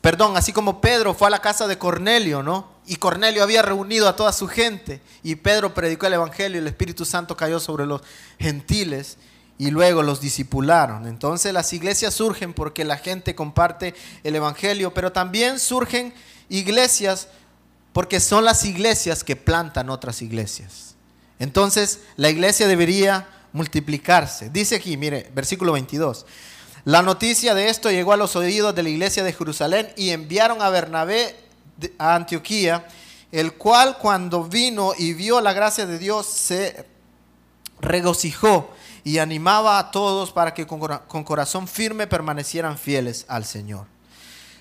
perdón, 0.00 0.36
así 0.36 0.52
como 0.52 0.80
Pedro 0.80 1.14
fue 1.14 1.28
a 1.28 1.30
la 1.30 1.40
casa 1.40 1.66
de 1.66 1.78
Cornelio, 1.78 2.42
¿no? 2.42 2.68
Y 2.86 2.96
Cornelio 2.96 3.42
había 3.42 3.62
reunido 3.62 4.08
a 4.08 4.16
toda 4.16 4.32
su 4.32 4.48
gente 4.48 5.00
y 5.22 5.36
Pedro 5.36 5.74
predicó 5.74 6.06
el 6.06 6.14
evangelio 6.14 6.58
y 6.58 6.62
el 6.62 6.66
Espíritu 6.66 7.04
Santo 7.04 7.36
cayó 7.36 7.60
sobre 7.60 7.86
los 7.86 8.02
gentiles 8.38 9.18
y 9.58 9.70
luego 9.70 10.02
los 10.02 10.20
discipularon. 10.20 11.06
Entonces 11.06 11.52
las 11.52 11.72
iglesias 11.72 12.14
surgen 12.14 12.54
porque 12.54 12.84
la 12.84 12.96
gente 12.96 13.34
comparte 13.34 13.94
el 14.24 14.34
evangelio, 14.34 14.92
pero 14.92 15.12
también 15.12 15.60
surgen 15.60 16.14
iglesias 16.48 17.28
porque 17.92 18.20
son 18.20 18.44
las 18.44 18.64
iglesias 18.64 19.24
que 19.24 19.36
plantan 19.36 19.90
otras 19.90 20.22
iglesias. 20.22 20.94
Entonces, 21.38 22.00
la 22.16 22.28
iglesia 22.28 22.68
debería 22.68 23.26
multiplicarse. 23.52 24.50
Dice 24.50 24.76
aquí, 24.76 24.96
mire, 24.96 25.30
versículo 25.34 25.72
22. 25.72 26.26
La 26.84 27.02
noticia 27.02 27.54
de 27.54 27.68
esto 27.68 27.90
llegó 27.90 28.12
a 28.12 28.16
los 28.16 28.36
oídos 28.36 28.74
de 28.74 28.82
la 28.82 28.88
iglesia 28.88 29.22
de 29.22 29.32
Jerusalén 29.32 29.92
y 29.96 30.10
enviaron 30.10 30.62
a 30.62 30.70
Bernabé 30.70 31.36
a 31.98 32.14
Antioquía, 32.14 32.86
el 33.32 33.54
cual 33.54 33.98
cuando 33.98 34.44
vino 34.44 34.92
y 34.96 35.12
vio 35.12 35.40
la 35.40 35.52
gracia 35.52 35.86
de 35.86 35.98
Dios 35.98 36.26
se 36.26 36.86
regocijó 37.80 38.70
y 39.04 39.18
animaba 39.18 39.78
a 39.78 39.90
todos 39.90 40.32
para 40.32 40.54
que 40.54 40.66
con 40.66 41.24
corazón 41.24 41.68
firme 41.68 42.06
permanecieran 42.06 42.78
fieles 42.78 43.24
al 43.28 43.44
Señor. 43.44 43.86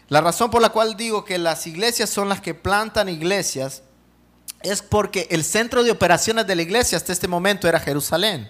La 0.09 0.21
razón 0.21 0.49
por 0.49 0.61
la 0.61 0.69
cual 0.69 0.97
digo 0.97 1.23
que 1.23 1.37
las 1.37 1.67
iglesias 1.67 2.09
son 2.09 2.29
las 2.29 2.41
que 2.41 2.55
plantan 2.55 3.09
iglesias 3.09 3.83
es 4.61 4.81
porque 4.81 5.27
el 5.29 5.43
centro 5.43 5.83
de 5.83 5.91
operaciones 5.91 6.47
de 6.47 6.55
la 6.55 6.63
iglesia 6.63 6.97
hasta 6.97 7.13
este 7.13 7.27
momento 7.27 7.67
era 7.67 7.79
Jerusalén. 7.79 8.49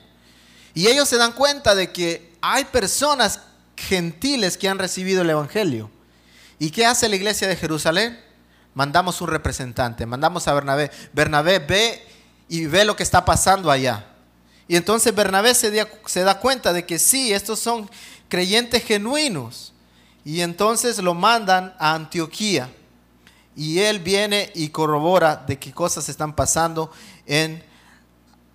Y 0.73 0.88
ellos 0.88 1.09
se 1.09 1.17
dan 1.17 1.33
cuenta 1.33 1.75
de 1.75 1.91
que 1.91 2.33
hay 2.41 2.65
personas 2.65 3.41
gentiles 3.75 4.57
que 4.57 4.69
han 4.69 4.79
recibido 4.79 5.21
el 5.21 5.29
Evangelio. 5.29 5.89
¿Y 6.57 6.71
qué 6.71 6.85
hace 6.85 7.09
la 7.09 7.15
iglesia 7.15 7.47
de 7.47 7.55
Jerusalén? 7.55 8.19
Mandamos 8.73 9.21
un 9.21 9.29
representante, 9.29 10.05
mandamos 10.05 10.47
a 10.47 10.53
Bernabé. 10.53 10.91
Bernabé 11.13 11.59
ve 11.59 12.07
y 12.47 12.65
ve 12.65 12.85
lo 12.85 12.95
que 12.95 13.03
está 13.03 13.25
pasando 13.25 13.71
allá. 13.71 14.05
Y 14.67 14.75
entonces 14.75 15.15
Bernabé 15.15 15.55
se, 15.55 15.88
se 16.05 16.23
da 16.23 16.39
cuenta 16.39 16.73
de 16.73 16.85
que 16.85 16.99
sí, 16.99 17.33
estos 17.33 17.59
son 17.59 17.89
creyentes 18.27 18.83
genuinos. 18.83 19.73
Y 20.23 20.41
entonces 20.41 20.99
lo 20.99 21.13
mandan 21.13 21.73
a 21.79 21.95
Antioquía. 21.95 22.69
Y 23.55 23.79
él 23.79 23.99
viene 23.99 24.51
y 24.53 24.69
corrobora 24.69 25.35
de 25.35 25.57
qué 25.57 25.73
cosas 25.73 26.07
están 26.07 26.35
pasando 26.35 26.91
en 27.25 27.63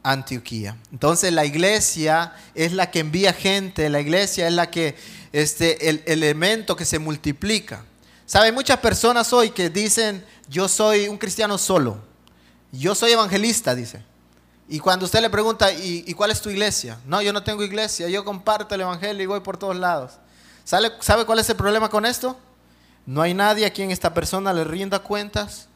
Antioquía. 0.04 0.76
Entonces 0.92 1.32
la 1.32 1.44
iglesia 1.44 2.32
es 2.54 2.72
la 2.72 2.92
que 2.92 3.00
envía 3.00 3.32
gente, 3.32 3.88
la 3.88 4.00
iglesia 4.00 4.46
es 4.46 4.54
la 4.54 4.70
que, 4.70 4.94
este, 5.32 5.88
el 5.88 6.04
elemento 6.06 6.76
que 6.76 6.84
se 6.84 7.00
multiplica. 7.00 7.84
¿Sabe? 8.26 8.52
Muchas 8.52 8.78
personas 8.78 9.32
hoy 9.32 9.50
que 9.50 9.68
dicen, 9.68 10.24
yo 10.48 10.68
soy 10.68 11.08
un 11.08 11.18
cristiano 11.18 11.58
solo, 11.58 11.98
yo 12.70 12.94
soy 12.94 13.10
evangelista, 13.12 13.74
dice. 13.74 14.02
Y 14.68 14.78
cuando 14.78 15.04
usted 15.04 15.20
le 15.20 15.28
pregunta, 15.28 15.72
¿y, 15.72 16.04
¿y 16.06 16.14
cuál 16.14 16.30
es 16.30 16.40
tu 16.40 16.48
iglesia? 16.48 16.98
No, 17.04 17.20
yo 17.20 17.32
no 17.32 17.42
tengo 17.42 17.64
iglesia, 17.64 18.08
yo 18.08 18.24
comparto 18.24 18.74
el 18.74 18.82
evangelio 18.82 19.22
y 19.22 19.26
voy 19.26 19.40
por 19.40 19.56
todos 19.56 19.76
lados. 19.76 20.12
¿Sabe, 20.64 21.26
cuál 21.26 21.38
es 21.38 21.48
el 21.50 21.56
problema 21.56 21.90
con 21.90 22.06
esto? 22.06 22.38
No 23.04 23.20
hay 23.20 23.34
nadie 23.34 23.66
a 23.66 23.72
quien 23.72 23.90
esta 23.90 24.14
persona 24.14 24.52
le 24.52 24.64
rinda 24.64 24.98
cuentas. 24.98 25.68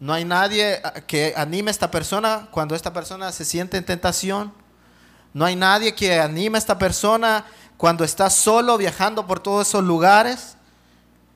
No 0.00 0.14
hay 0.14 0.24
nadie 0.24 0.80
que 1.06 1.34
anime 1.36 1.68
a 1.70 1.72
esta 1.72 1.90
persona 1.90 2.48
cuando 2.50 2.74
esta 2.74 2.90
persona 2.90 3.30
se 3.32 3.44
siente 3.44 3.76
en 3.76 3.84
tentación. 3.84 4.50
No 5.34 5.44
hay 5.44 5.54
nadie 5.54 5.94
que 5.94 6.18
anime 6.18 6.56
a 6.56 6.58
esta 6.58 6.78
persona 6.78 7.44
cuando 7.76 8.02
está 8.02 8.30
solo 8.30 8.78
viajando 8.78 9.26
por 9.26 9.40
todos 9.40 9.68
esos 9.68 9.84
lugares. 9.84 10.56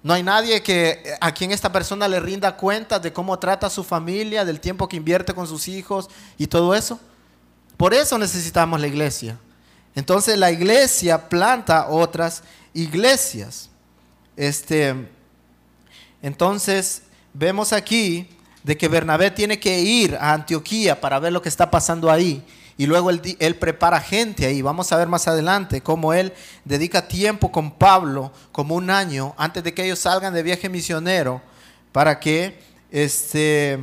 No 0.03 0.15
hay 0.15 0.23
nadie 0.23 0.63
que, 0.63 1.15
a 1.21 1.33
quien 1.33 1.53
esta 1.53 1.71
persona 1.73 2.09
le 2.09 2.21
rinda 2.21 2.57
cuentas 2.57 3.03
de 3.03 3.13
cómo 3.13 3.39
trata 3.39 3.67
a 3.67 3.71
su 3.71 3.85
familia, 3.85 4.47
del 4.47 4.61
tiempo 4.61 4.89
que 4.89 4.97
invierte 4.97 5.35
con 5.35 5.47
sus 5.47 5.69
hijos 5.69 6.09
y 6.39 6.47
todo 6.47 6.75
eso. 6.75 6.99
Por 7.77 7.93
eso 7.93 8.17
necesitamos 8.17 8.81
la 8.81 8.87
iglesia. 8.87 9.39
Entonces 9.95 10.39
la 10.39 10.51
iglesia 10.51 11.29
planta 11.29 11.89
otras 11.89 12.43
iglesias. 12.73 13.69
Este, 14.37 15.09
entonces, 16.23 17.03
vemos 17.35 17.73
aquí 17.75 18.29
de 18.65 18.77
que 18.77 18.89
Bernabé 18.89 19.31
tiene 19.31 19.61
que 19.61 19.79
ir 19.81 20.17
a 20.17 20.33
Antioquía 20.33 21.01
para 21.01 21.21
ver 21.21 21.33
lo 21.33 21.43
que 21.43 21.51
está 21.51 21.71
pasando 21.71 22.11
ahí. 22.11 22.43
Y 22.77 22.87
luego 22.87 23.11
él, 23.11 23.57
prepara 23.57 24.01
gente 24.01 24.47
ahí. 24.47 24.63
Vamos 24.63 24.91
a 24.91 24.97
ver 24.97 25.07
más 25.07 25.29
adelante 25.29 25.83
cómo 25.83 26.13
él 26.13 26.33
dedica 26.65 27.07
tiempo 27.07 27.53
con 27.53 27.71
Pablo, 27.71 28.33
como 28.51 28.75
un 28.75 28.91
año, 28.91 29.35
antes 29.37 29.63
de 29.63 29.73
que 29.73 29.85
ellos 29.85 30.01
salgan 30.01 30.35
de 30.35 30.43
viaje 30.43 30.69
misionero, 30.69 31.41
para 31.93 32.19
que 32.19 32.59
este, 32.91 33.79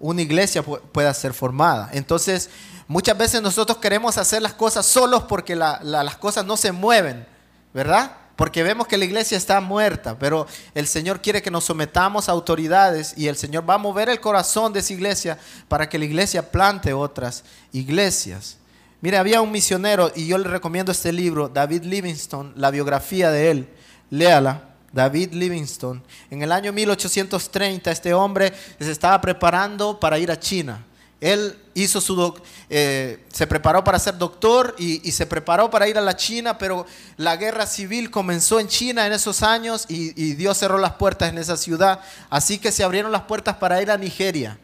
una 0.00 0.22
iglesia 0.22 0.62
pueda 0.62 1.12
ser 1.14 1.34
formada. 1.34 1.90
Entonces, 1.92 2.50
muchas 2.88 3.16
veces 3.16 3.42
nosotros 3.42 3.78
queremos 3.78 4.18
hacer 4.18 4.42
las 4.42 4.54
cosas 4.54 4.86
solos 4.86 5.24
porque 5.24 5.54
las 5.54 6.16
cosas 6.16 6.44
no 6.44 6.56
se 6.56 6.72
mueven, 6.72 7.26
¿verdad? 7.74 8.23
Porque 8.36 8.62
vemos 8.62 8.86
que 8.86 8.96
la 8.96 9.04
iglesia 9.04 9.36
está 9.36 9.60
muerta, 9.60 10.18
pero 10.18 10.46
el 10.74 10.86
Señor 10.86 11.20
quiere 11.20 11.42
que 11.42 11.50
nos 11.50 11.64
sometamos 11.64 12.28
a 12.28 12.32
autoridades 12.32 13.14
y 13.16 13.28
el 13.28 13.36
Señor 13.36 13.68
va 13.68 13.74
a 13.74 13.78
mover 13.78 14.08
el 14.08 14.20
corazón 14.20 14.72
de 14.72 14.80
esa 14.80 14.92
iglesia 14.92 15.38
para 15.68 15.88
que 15.88 15.98
la 15.98 16.04
iglesia 16.04 16.50
plante 16.50 16.92
otras 16.92 17.44
iglesias. 17.72 18.58
Mire, 19.00 19.18
había 19.18 19.40
un 19.40 19.52
misionero 19.52 20.10
y 20.14 20.26
yo 20.26 20.38
le 20.38 20.48
recomiendo 20.48 20.90
este 20.90 21.12
libro, 21.12 21.48
David 21.48 21.84
Livingstone, 21.84 22.52
la 22.56 22.70
biografía 22.70 23.30
de 23.30 23.50
él. 23.50 23.68
Léala. 24.10 24.70
David 24.94 25.32
Livingstone. 25.32 26.00
En 26.30 26.42
el 26.42 26.52
año 26.52 26.72
1830 26.72 27.90
este 27.90 28.14
hombre 28.14 28.52
se 28.78 28.92
estaba 28.92 29.20
preparando 29.20 29.98
para 29.98 30.20
ir 30.20 30.30
a 30.30 30.38
China. 30.38 30.84
Él 31.24 31.56
hizo 31.72 32.02
su 32.02 32.38
eh, 32.68 33.24
se 33.32 33.46
preparó 33.46 33.82
para 33.82 33.98
ser 33.98 34.18
doctor 34.18 34.76
y, 34.78 35.10
se 35.10 35.24
preparó 35.24 35.70
para 35.70 35.88
ir 35.88 35.96
a 35.96 36.02
la 36.02 36.14
China, 36.14 36.58
pero 36.58 36.84
la 37.16 37.36
guerra 37.36 37.64
civil 37.64 38.10
comenzó 38.10 38.60
en 38.60 38.68
China 38.68 39.06
en 39.06 39.14
esos 39.14 39.42
años 39.42 39.86
y, 39.88 40.12
y 40.22 40.34
Dios 40.34 40.58
cerró 40.58 40.76
las 40.76 40.92
puertas 40.92 41.30
en 41.30 41.38
esa 41.38 41.56
ciudad. 41.56 42.00
Así 42.28 42.58
que 42.58 42.70
se 42.70 42.84
abrieron 42.84 43.10
las 43.10 43.22
puertas 43.22 43.56
para 43.56 43.80
ir 43.80 43.90
a 43.90 43.96
Nigeria. 43.96 44.58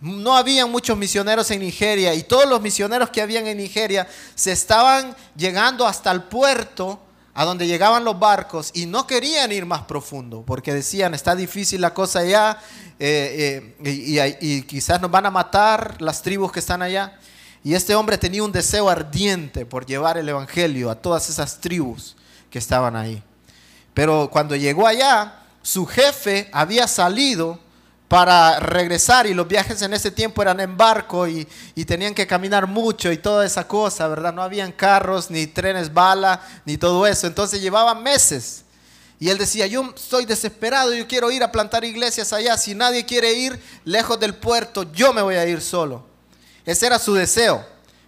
No 0.00 0.36
había 0.36 0.66
muchos 0.66 0.96
misioneros 0.96 1.50
en 1.50 1.58
Nigeria 1.58 2.14
y 2.14 2.22
todos 2.22 2.48
los 2.48 2.60
misioneros 2.60 3.10
que 3.10 3.20
habían 3.20 3.48
en 3.48 3.56
Nigeria 3.56 4.06
se 4.36 4.52
estaban 4.52 5.16
llegando 5.34 5.84
hasta 5.84 6.12
el 6.12 6.22
puerto 6.22 7.00
a 7.34 7.44
donde 7.44 7.66
llegaban 7.66 8.04
los 8.04 8.18
barcos 8.18 8.70
y 8.74 8.86
no 8.86 9.06
querían 9.06 9.52
ir 9.52 9.64
más 9.64 9.82
profundo 9.82 10.42
porque 10.46 10.74
decían, 10.74 11.14
está 11.14 11.34
difícil 11.34 11.80
la 11.80 11.94
cosa 11.94 12.20
allá 12.20 12.58
eh, 12.98 13.74
eh, 13.82 14.36
y, 14.40 14.56
y 14.56 14.62
quizás 14.62 15.00
nos 15.00 15.10
van 15.10 15.26
a 15.26 15.30
matar 15.30 16.00
las 16.00 16.22
tribus 16.22 16.52
que 16.52 16.60
están 16.60 16.82
allá. 16.82 17.18
Y 17.64 17.74
este 17.74 17.94
hombre 17.94 18.18
tenía 18.18 18.42
un 18.42 18.52
deseo 18.52 18.88
ardiente 18.88 19.64
por 19.64 19.86
llevar 19.86 20.18
el 20.18 20.28
Evangelio 20.28 20.90
a 20.90 20.96
todas 20.96 21.28
esas 21.28 21.60
tribus 21.60 22.16
que 22.50 22.58
estaban 22.58 22.96
ahí. 22.96 23.22
Pero 23.94 24.28
cuando 24.30 24.56
llegó 24.56 24.86
allá, 24.86 25.42
su 25.62 25.86
jefe 25.86 26.48
había 26.52 26.88
salido 26.88 27.58
para 28.12 28.60
regresar 28.60 29.26
y 29.26 29.32
los 29.32 29.48
viajes 29.48 29.80
en 29.80 29.94
ese 29.94 30.10
tiempo 30.10 30.42
eran 30.42 30.60
en 30.60 30.76
barco 30.76 31.26
y, 31.26 31.48
tenían 31.86 32.12
que 32.12 32.26
caminar 32.26 32.66
mucho 32.66 33.10
y 33.10 33.16
toda 33.16 33.46
esa 33.46 33.66
cosa, 33.66 34.06
¿verdad? 34.06 34.34
No 34.34 34.42
habían 34.42 34.70
carros, 34.70 35.30
ni 35.30 35.46
trenes 35.46 35.94
bala, 35.94 36.42
ni 36.66 36.76
todo 36.76 37.06
eso. 37.06 37.26
Entonces 37.26 37.62
llevaban 37.62 38.02
meses. 38.02 38.64
Y 39.18 39.30
él 39.30 39.38
decía, 39.38 39.66
yo 39.66 39.94
estoy 39.96 40.26
desesperado, 40.26 40.92
yo 40.92 41.08
quiero 41.08 41.30
ir 41.30 41.42
a 41.42 41.50
plantar 41.50 41.86
iglesias 41.86 42.34
allá. 42.34 42.58
Si 42.58 42.74
nadie 42.74 43.06
quiere 43.06 43.32
ir 43.32 43.58
lejos 43.86 44.20
del 44.20 44.34
puerto, 44.34 44.92
yo 44.92 45.14
me 45.14 45.22
voy 45.22 45.36
a 45.36 45.46
ir 45.46 45.62
solo. 45.62 46.04
Ese 46.66 46.84
era 46.84 46.98
su 46.98 47.14
deseo. 47.14 47.64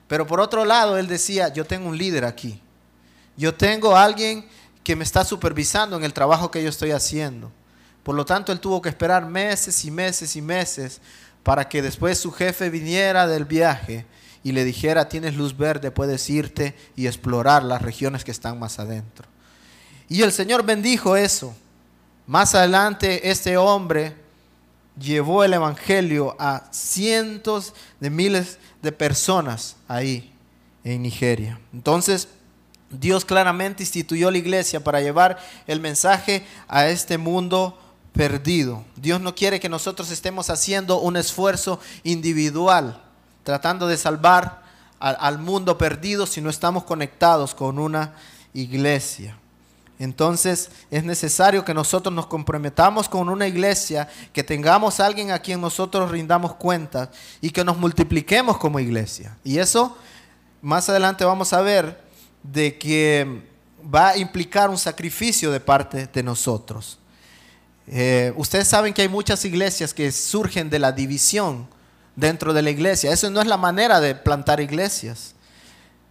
Pero 0.06 0.26
por 0.26 0.38
otro 0.38 0.66
lado, 0.66 0.98
él 0.98 1.08
decía, 1.08 1.48
yo 1.48 1.64
tengo 1.64 1.88
un 1.88 1.96
líder 1.96 2.26
aquí. 2.26 2.60
Yo 3.38 3.54
tengo 3.54 3.96
alguien 3.96 4.46
que 4.82 4.96
me 4.96 5.04
está 5.04 5.24
supervisando 5.24 5.96
en 5.96 6.04
el 6.04 6.12
trabajo 6.12 6.50
que 6.50 6.62
yo 6.62 6.68
estoy 6.68 6.90
haciendo. 6.90 7.50
Por 8.04 8.14
lo 8.14 8.24
tanto, 8.24 8.52
él 8.52 8.60
tuvo 8.60 8.80
que 8.80 8.90
esperar 8.90 9.26
meses 9.26 9.84
y 9.84 9.90
meses 9.90 10.36
y 10.36 10.42
meses 10.42 11.00
para 11.42 11.68
que 11.68 11.82
después 11.82 12.18
su 12.18 12.30
jefe 12.30 12.70
viniera 12.70 13.26
del 13.26 13.46
viaje 13.46 14.06
y 14.44 14.52
le 14.52 14.64
dijera, 14.64 15.08
tienes 15.08 15.34
luz 15.34 15.56
verde, 15.56 15.90
puedes 15.90 16.28
irte 16.28 16.76
y 16.94 17.06
explorar 17.06 17.64
las 17.64 17.80
regiones 17.80 18.22
que 18.22 18.30
están 18.30 18.58
más 18.58 18.78
adentro. 18.78 19.26
Y 20.08 20.22
el 20.22 20.32
Señor 20.32 20.64
bendijo 20.64 21.16
eso. 21.16 21.54
Más 22.26 22.54
adelante, 22.54 23.30
este 23.30 23.56
hombre 23.56 24.14
llevó 24.98 25.42
el 25.42 25.54
Evangelio 25.54 26.36
a 26.38 26.68
cientos 26.72 27.74
de 28.00 28.10
miles 28.10 28.58
de 28.82 28.92
personas 28.92 29.76
ahí 29.88 30.32
en 30.84 31.02
Nigeria. 31.02 31.58
Entonces, 31.72 32.28
Dios 32.90 33.24
claramente 33.24 33.82
instituyó 33.82 34.30
la 34.30 34.38
iglesia 34.38 34.84
para 34.84 35.00
llevar 35.00 35.38
el 35.66 35.80
mensaje 35.80 36.46
a 36.68 36.88
este 36.88 37.18
mundo 37.18 37.78
perdido. 38.14 38.84
Dios 38.96 39.20
no 39.20 39.34
quiere 39.34 39.60
que 39.60 39.68
nosotros 39.68 40.10
estemos 40.10 40.48
haciendo 40.48 41.00
un 41.00 41.16
esfuerzo 41.16 41.80
individual, 42.04 43.02
tratando 43.42 43.88
de 43.88 43.98
salvar 43.98 44.62
al, 45.00 45.38
mundo 45.38 45.76
perdido 45.76 46.24
si 46.24 46.40
no 46.40 46.48
estamos 46.48 46.84
conectados 46.84 47.54
con 47.54 47.78
una 47.78 48.14
iglesia. 48.54 49.36
Entonces 49.98 50.70
es 50.90 51.04
necesario 51.04 51.64
que 51.64 51.74
nosotros 51.74 52.14
nos 52.14 52.26
comprometamos 52.26 53.08
con 53.08 53.28
una 53.28 53.48
iglesia, 53.48 54.08
que 54.32 54.44
tengamos 54.44 55.00
a 55.00 55.06
alguien 55.06 55.32
a 55.32 55.40
quien 55.40 55.60
nosotros 55.60 56.10
rindamos 56.10 56.54
cuentas 56.54 57.10
y 57.40 57.50
que 57.50 57.64
nos 57.64 57.76
multipliquemos 57.76 58.58
como 58.58 58.80
iglesia. 58.80 59.36
Y 59.42 59.58
eso 59.58 59.96
más 60.62 60.88
adelante 60.88 61.24
vamos 61.24 61.52
a 61.52 61.60
ver 61.62 62.00
de 62.44 62.78
que 62.78 63.42
va 63.92 64.10
a 64.10 64.16
implicar 64.16 64.70
un 64.70 64.78
sacrificio 64.78 65.50
de 65.50 65.60
parte 65.60 66.06
de 66.06 66.22
nosotros. 66.22 66.98
Eh, 67.86 68.32
ustedes 68.36 68.68
saben 68.68 68.94
que 68.94 69.02
hay 69.02 69.08
muchas 69.08 69.44
iglesias 69.44 69.92
que 69.92 70.10
surgen 70.10 70.70
de 70.70 70.78
la 70.78 70.92
división 70.92 71.66
dentro 72.16 72.52
de 72.52 72.62
la 72.62 72.70
iglesia. 72.70 73.12
Eso 73.12 73.30
no 73.30 73.40
es 73.40 73.46
la 73.46 73.56
manera 73.56 74.00
de 74.00 74.14
plantar 74.14 74.60
iglesias. 74.60 75.34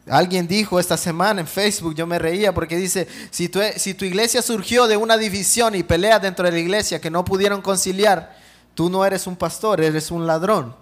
Alguien 0.07 0.47
dijo 0.47 0.79
esta 0.79 0.97
semana 0.97 1.41
en 1.41 1.47
Facebook, 1.47 1.95
yo 1.95 2.05
me 2.05 2.19
reía 2.19 2.53
porque 2.53 2.75
dice, 2.75 3.07
si 3.31 3.49
si 3.77 3.93
tu 3.93 4.03
iglesia 4.03 4.41
surgió 4.41 4.85
de 4.87 4.97
una 4.97 5.17
división 5.17 5.75
y 5.75 5.83
pelea 5.83 6.19
dentro 6.19 6.45
de 6.45 6.51
la 6.51 6.59
iglesia 6.59 6.99
que 6.99 7.09
no 7.09 7.23
pudieron 7.23 7.61
conciliar, 7.61 8.35
tú 8.75 8.89
no 8.89 9.05
eres 9.05 9.27
un 9.27 9.37
pastor, 9.37 9.79
eres 9.79 10.11
un 10.11 10.27
ladrón. 10.27 10.75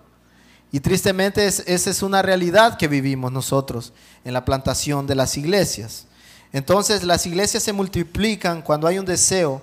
Y 0.71 0.79
tristemente 0.79 1.45
esa 1.45 1.89
es 1.89 2.01
una 2.01 2.21
realidad 2.21 2.77
que 2.77 2.87
vivimos 2.87 3.31
nosotros 3.31 3.93
en 4.23 4.33
la 4.33 4.45
plantación 4.45 5.05
de 5.05 5.15
las 5.15 5.37
iglesias. 5.37 6.07
Entonces 6.53 7.03
las 7.03 7.25
iglesias 7.25 7.61
se 7.61 7.73
multiplican 7.73 8.61
cuando 8.61 8.87
hay 8.87 8.97
un 8.97 9.05
deseo 9.05 9.61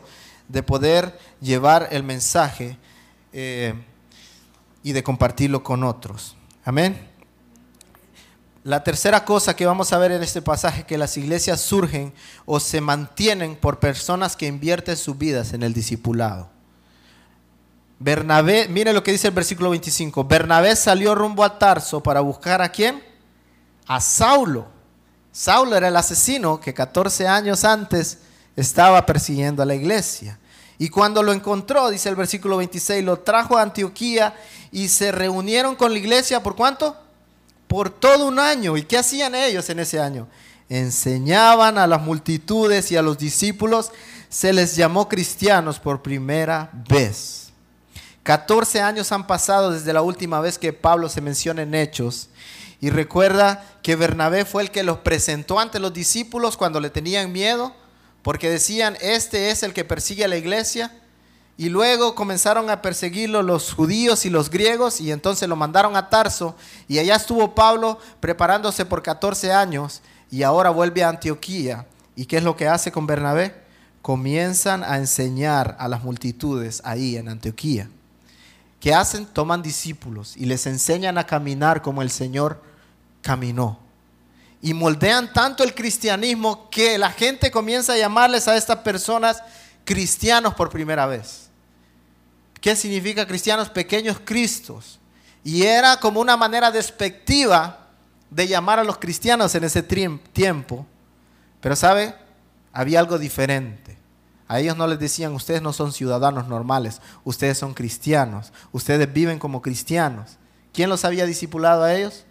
de 0.49 0.63
poder 0.63 1.19
llevar 1.41 1.89
el 1.93 2.03
mensaje 2.03 2.77
eh, 3.33 3.75
y 4.83 4.93
de 4.93 5.03
compartirlo 5.03 5.63
con 5.63 5.85
otros. 5.85 6.37
Amén. 6.65 7.09
La 8.65 8.83
tercera 8.85 9.25
cosa 9.25 9.57
que 9.57 9.67
vamos 9.67 9.93
a 9.93 9.99
ver 9.99 10.13
en 10.13 10.23
este 10.23 10.43
pasaje, 10.43 10.85
que 10.85 10.99
las 10.99 11.17
iglesias 11.17 11.61
surgen 11.61 12.13
o 12.45 12.61
se 12.61 12.81
mantienen 12.81 13.57
por 13.57 13.79
personas 13.79 14.37
que 14.37 14.47
invierten 14.47 14.97
sus 14.97 15.17
vidas 15.17 15.53
en 15.53 15.63
el 15.63 15.73
discipulado. 15.73 16.51
Bernabé, 17.99 18.69
mire 18.69 18.93
lo 18.93 19.03
que 19.03 19.13
dice 19.13 19.29
el 19.29 19.35
versículo 19.35 19.71
25, 19.71 20.25
Bernabé 20.25 20.77
salió 20.77 21.15
rumbo 21.15 21.45
a 21.45 21.59
Tarso 21.59 22.03
para 22.03 22.21
buscar 22.21 22.63
a 22.63 22.71
quién? 22.71 23.03
A 23.87 24.01
Saulo. 24.01 24.69
Saulo 25.33 25.77
era 25.77 25.89
el 25.89 25.97
asesino 25.97 26.61
que 26.61 26.75
14 26.75 27.27
años 27.27 27.65
antes 27.65 28.19
estaba 28.61 29.07
persiguiendo 29.07 29.63
a 29.63 29.67
la 29.67 29.77
iglesia. 29.77 30.39
Y 30.79 30.89
cuando 30.89 31.23
lo 31.23 31.33
encontró, 31.33 31.91
dice 31.91 32.09
el 32.09 32.17
versículo 32.17 32.57
26, 32.57 33.05
lo 33.05 33.21
trajo 33.21 33.57
a 33.57 33.63
Antioquía 33.63 34.35
y 34.73 34.89
se 34.89 35.13
reunieron 35.13 35.77
con 35.77 35.93
la 35.93 35.99
iglesia 35.99 36.43
por 36.43 36.57
cuánto? 36.57 36.97
Por 37.69 37.91
todo 37.91 38.27
un 38.27 38.41
año. 38.41 38.77
¿Y 38.77 38.83
qué 38.83 38.99
hacían 38.99 39.37
ellos 39.37 39.69
en 39.71 39.79
ese 39.79 40.01
año? 40.01 40.27
Enseñaban 40.69 41.79
a 41.79 41.87
las 41.87 42.03
multitudes 42.03 42.91
y 42.91 42.97
a 42.97 43.03
los 43.03 43.17
discípulos. 43.17 43.93
Se 44.29 44.53
les 44.53 44.75
llamó 44.75 45.09
cristianos 45.09 45.79
por 45.79 46.03
primera 46.03 46.71
vez. 46.89 47.51
14 48.25 48.81
años 48.81 49.13
han 49.13 49.27
pasado 49.27 49.71
desde 49.71 49.93
la 49.93 50.03
última 50.03 50.41
vez 50.41 50.59
que 50.59 50.73
Pablo 50.73 51.09
se 51.09 51.21
menciona 51.21 51.63
en 51.63 51.75
Hechos. 51.75 52.29
Y 52.81 52.91
recuerda 52.91 53.65
que 53.83 53.95
Bernabé 53.95 54.45
fue 54.45 54.63
el 54.63 54.71
que 54.73 54.83
los 54.83 54.99
presentó 54.99 55.61
ante 55.61 55.79
los 55.79 55.93
discípulos 55.93 56.57
cuando 56.57 56.81
le 56.81 56.91
tenían 56.91 57.31
miedo 57.31 57.73
porque 58.29 58.51
decían, 58.51 58.95
este 59.01 59.49
es 59.49 59.63
el 59.63 59.73
que 59.73 59.87
persigue 59.87 60.23
a 60.23 60.29
la 60.29 60.37
iglesia. 60.37 60.93
Y 61.57 61.71
luego 61.71 62.15
comenzaron 62.15 62.69
a 62.69 62.83
perseguirlo 62.83 63.43
los 63.43 63.73
judíos 63.73 64.27
y 64.27 64.29
los 64.29 64.51
griegos 64.51 65.01
y 65.01 65.13
entonces 65.13 65.49
lo 65.49 65.57
mandaron 65.57 65.97
a 65.97 66.11
Tarso. 66.11 66.55
Y 66.89 66.99
allá 66.99 67.17
estuvo 67.17 67.55
Pablo 67.55 67.99
preparándose 68.21 68.85
por 68.85 69.03
14 69.03 69.51
años 69.51 70.03
y 70.31 70.43
ahora 70.43 70.69
vuelve 70.69 71.03
a 71.03 71.09
Antioquía. 71.09 71.87
¿Y 72.17 72.27
qué 72.27 72.37
es 72.37 72.43
lo 72.43 72.55
que 72.55 72.69
hace 72.69 72.93
con 72.93 73.07
Bernabé? 73.07 73.55
Comienzan 74.03 74.85
a 74.85 74.99
enseñar 74.99 75.75
a 75.79 75.89
las 75.89 76.05
multitudes 76.05 76.83
ahí 76.85 77.17
en 77.17 77.31
Antioquía. 77.31 77.89
¿Qué 78.79 78.93
hacen? 78.93 79.25
Toman 79.25 79.63
discípulos 79.63 80.37
y 80.37 80.45
les 80.45 80.67
enseñan 80.67 81.17
a 81.17 81.25
caminar 81.25 81.81
como 81.81 82.03
el 82.03 82.11
Señor 82.11 82.63
caminó 83.23 83.88
y 84.61 84.75
moldean 84.75 85.33
tanto 85.33 85.63
el 85.63 85.75
cristianismo 85.75 86.69
que 86.71 86.99
la 86.99 87.11
gente 87.11 87.51
comienza 87.51 87.93
a 87.93 87.99
llamarles 87.99 88.49
a 88.49 88.57
estas 88.57 88.79
personas 88.79 89.43
cristianos 89.85 90.55
por 90.55 90.71
primera 90.71 91.07
vez. 91.07 91.49
¿Qué 92.61 92.75
significa 92.75 93.27
cristianos? 93.27 93.71
Pequeños 93.71 94.19
cristos. 94.25 94.99
Y 95.45 95.63
era 95.63 95.99
como 95.99 96.21
una 96.21 96.37
manera 96.37 96.71
despectiva 96.71 97.87
de 98.31 98.49
llamar 98.49 98.79
a 98.79 98.85
los 98.85 98.99
cristianos 98.99 99.55
en 99.55 99.65
ese 99.65 99.83
tiempo. 99.83 100.87
Pero 101.61 101.77
¿sabe? 101.77 102.15
Había 102.73 102.99
algo 103.01 103.19
diferente. 103.19 103.97
A 104.49 104.61
ellos 104.61 104.77
no 104.77 104.87
les 104.87 104.99
decían, 104.99 105.35
ustedes 105.35 105.61
no 105.61 105.73
son 105.73 105.93
ciudadanos 105.93 106.49
normales, 106.49 107.03
ustedes 107.23 107.59
son 107.59 107.75
cristianos, 107.75 108.51
ustedes 108.73 109.13
viven 109.13 109.39
como 109.39 109.61
cristianos. 109.61 110.39
¿Quién 110.73 110.89
los 110.89 111.05
había 111.05 111.27
discipulado 111.27 111.85
a 111.85 111.95
ellos? 111.95 112.25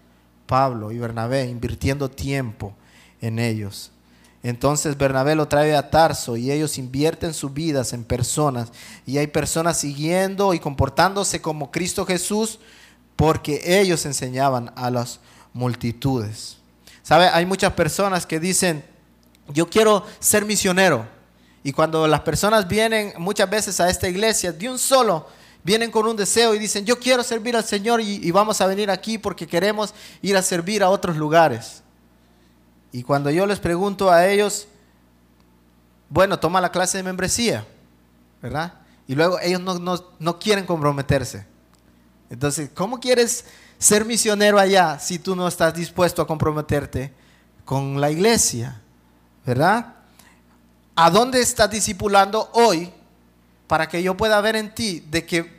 Pablo 0.47 0.91
y 0.91 0.97
Bernabé 0.97 1.45
invirtiendo 1.45 2.09
tiempo 2.09 2.73
en 3.21 3.37
ellos. 3.37 3.91
Entonces 4.43 4.97
Bernabé 4.97 5.35
lo 5.35 5.47
trae 5.47 5.75
a 5.75 5.89
Tarso 5.89 6.37
y 6.37 6.51
ellos 6.51 6.77
invierten 6.77 7.33
sus 7.33 7.53
vidas 7.53 7.93
en 7.93 8.03
personas 8.03 8.71
y 9.05 9.17
hay 9.17 9.27
personas 9.27 9.77
siguiendo 9.77 10.53
y 10.53 10.59
comportándose 10.59 11.41
como 11.41 11.69
Cristo 11.69 12.05
Jesús 12.05 12.59
porque 13.15 13.61
ellos 13.65 14.05
enseñaban 14.05 14.71
a 14.75 14.89
las 14.89 15.19
multitudes. 15.53 16.57
¿Sabe? 17.03 17.27
Hay 17.27 17.45
muchas 17.45 17.73
personas 17.73 18.25
que 18.25 18.39
dicen, 18.39 18.83
yo 19.49 19.69
quiero 19.69 20.05
ser 20.19 20.45
misionero. 20.45 21.05
Y 21.63 21.73
cuando 21.73 22.07
las 22.07 22.21
personas 22.21 22.67
vienen 22.67 23.13
muchas 23.17 23.49
veces 23.49 23.79
a 23.79 23.89
esta 23.89 24.07
iglesia 24.07 24.51
de 24.51 24.69
un 24.69 24.79
solo, 24.79 25.27
vienen 25.67 25.91
con 25.91 26.07
un 26.07 26.15
deseo 26.15 26.55
y 26.55 26.59
dicen, 26.59 26.85
yo 26.85 26.97
quiero 26.97 27.23
servir 27.23 27.53
al 27.57 27.65
Señor 27.65 27.99
y, 27.99 28.31
vamos 28.31 28.61
a 28.61 28.67
venir 28.67 28.89
aquí 28.89 29.17
porque 29.17 29.45
queremos 29.45 29.93
ir 30.21 30.37
a 30.37 30.41
servir 30.41 30.81
a 30.81 30.89
otros 30.89 31.17
lugares. 31.17 31.83
Y 32.93 33.03
cuando 33.03 33.29
yo 33.31 33.45
les 33.45 33.59
pregunto 33.59 34.09
a 34.09 34.25
ellos, 34.27 34.65
bueno, 36.07 36.39
toma 36.39 36.61
la 36.61 36.71
clase 36.71 36.99
de 36.99 37.03
membresía, 37.03 37.67
¿verdad? 38.41 38.75
Y 39.09 39.15
luego 39.15 39.41
ellos 39.41 39.59
no, 39.59 40.05
no 40.17 40.39
quieren 40.39 40.65
comprometerse. 40.65 41.45
Entonces, 42.29 42.69
¿cómo 42.73 43.01
quieres 43.01 43.43
ser 43.77 44.05
misionero 44.05 44.59
allá 44.59 44.97
si 44.99 45.19
tú 45.19 45.35
no 45.35 45.49
estás 45.49 45.73
dispuesto 45.73 46.21
a 46.21 46.27
comprometerte 46.27 47.13
con 47.65 47.99
la 47.99 48.09
iglesia? 48.09 48.79
¿Verdad? 49.45 49.95
¿A 50.95 51.09
dónde 51.09 51.41
estás 51.41 51.69
discipulando 51.69 52.49
hoy 52.53 52.89
para 53.67 53.89
que 53.89 54.01
yo 54.01 54.15
pueda 54.15 54.39
ver 54.39 54.55
en 54.55 54.73
ti 54.73 55.01
de 55.01 55.25
que 55.25 55.56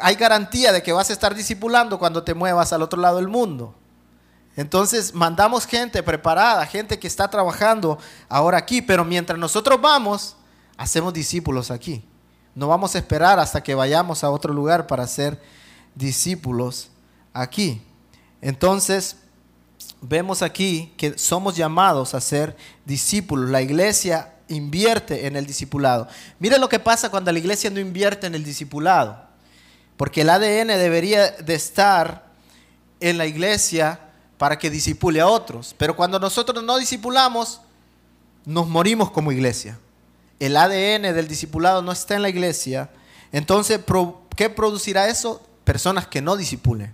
hay 0.00 0.14
garantía 0.14 0.72
de 0.72 0.82
que 0.82 0.92
vas 0.92 1.10
a 1.10 1.12
estar 1.12 1.34
discipulando 1.34 1.98
cuando 1.98 2.22
te 2.22 2.34
muevas 2.34 2.72
al 2.72 2.82
otro 2.82 3.00
lado 3.00 3.16
del 3.16 3.28
mundo? 3.28 3.74
Entonces 4.56 5.14
mandamos 5.14 5.66
gente 5.66 6.02
preparada, 6.02 6.66
gente 6.66 6.98
que 6.98 7.06
está 7.06 7.28
trabajando 7.28 7.98
ahora 8.28 8.58
aquí, 8.58 8.82
pero 8.82 9.04
mientras 9.04 9.38
nosotros 9.38 9.80
vamos, 9.80 10.36
hacemos 10.76 11.12
discípulos 11.12 11.70
aquí. 11.70 12.04
No 12.54 12.68
vamos 12.68 12.94
a 12.94 12.98
esperar 12.98 13.38
hasta 13.38 13.62
que 13.62 13.74
vayamos 13.74 14.24
a 14.24 14.30
otro 14.30 14.52
lugar 14.52 14.86
para 14.86 15.06
ser 15.06 15.40
discípulos 15.94 16.90
aquí. 17.32 17.82
Entonces, 18.42 19.16
vemos 20.02 20.42
aquí 20.42 20.92
que 20.98 21.16
somos 21.18 21.56
llamados 21.56 22.14
a 22.14 22.20
ser 22.20 22.56
discípulos. 22.84 23.48
La 23.48 23.62
iglesia 23.62 24.34
invierte 24.48 25.26
en 25.26 25.36
el 25.36 25.46
discipulado. 25.46 26.08
Mire 26.38 26.58
lo 26.58 26.68
que 26.68 26.78
pasa 26.78 27.10
cuando 27.10 27.32
la 27.32 27.38
iglesia 27.38 27.70
no 27.70 27.80
invierte 27.80 28.26
en 28.26 28.34
el 28.34 28.44
discipulado. 28.44 29.31
Porque 29.96 30.22
el 30.22 30.30
ADN 30.30 30.68
debería 30.68 31.30
de 31.30 31.54
estar 31.54 32.26
en 33.00 33.18
la 33.18 33.26
iglesia 33.26 34.00
para 34.38 34.58
que 34.58 34.70
disipule 34.70 35.20
a 35.20 35.26
otros. 35.26 35.74
Pero 35.78 35.94
cuando 35.94 36.18
nosotros 36.18 36.64
no 36.64 36.78
discipulamos, 36.78 37.60
nos 38.44 38.68
morimos 38.68 39.10
como 39.10 39.30
iglesia. 39.30 39.78
El 40.40 40.56
ADN 40.56 41.14
del 41.14 41.28
discipulado 41.28 41.82
no 41.82 41.92
está 41.92 42.16
en 42.16 42.22
la 42.22 42.28
iglesia. 42.28 42.90
Entonces, 43.30 43.80
¿qué 44.36 44.50
producirá 44.50 45.08
eso? 45.08 45.40
Personas 45.64 46.06
que 46.06 46.20
no 46.20 46.36
disipulen. 46.36 46.92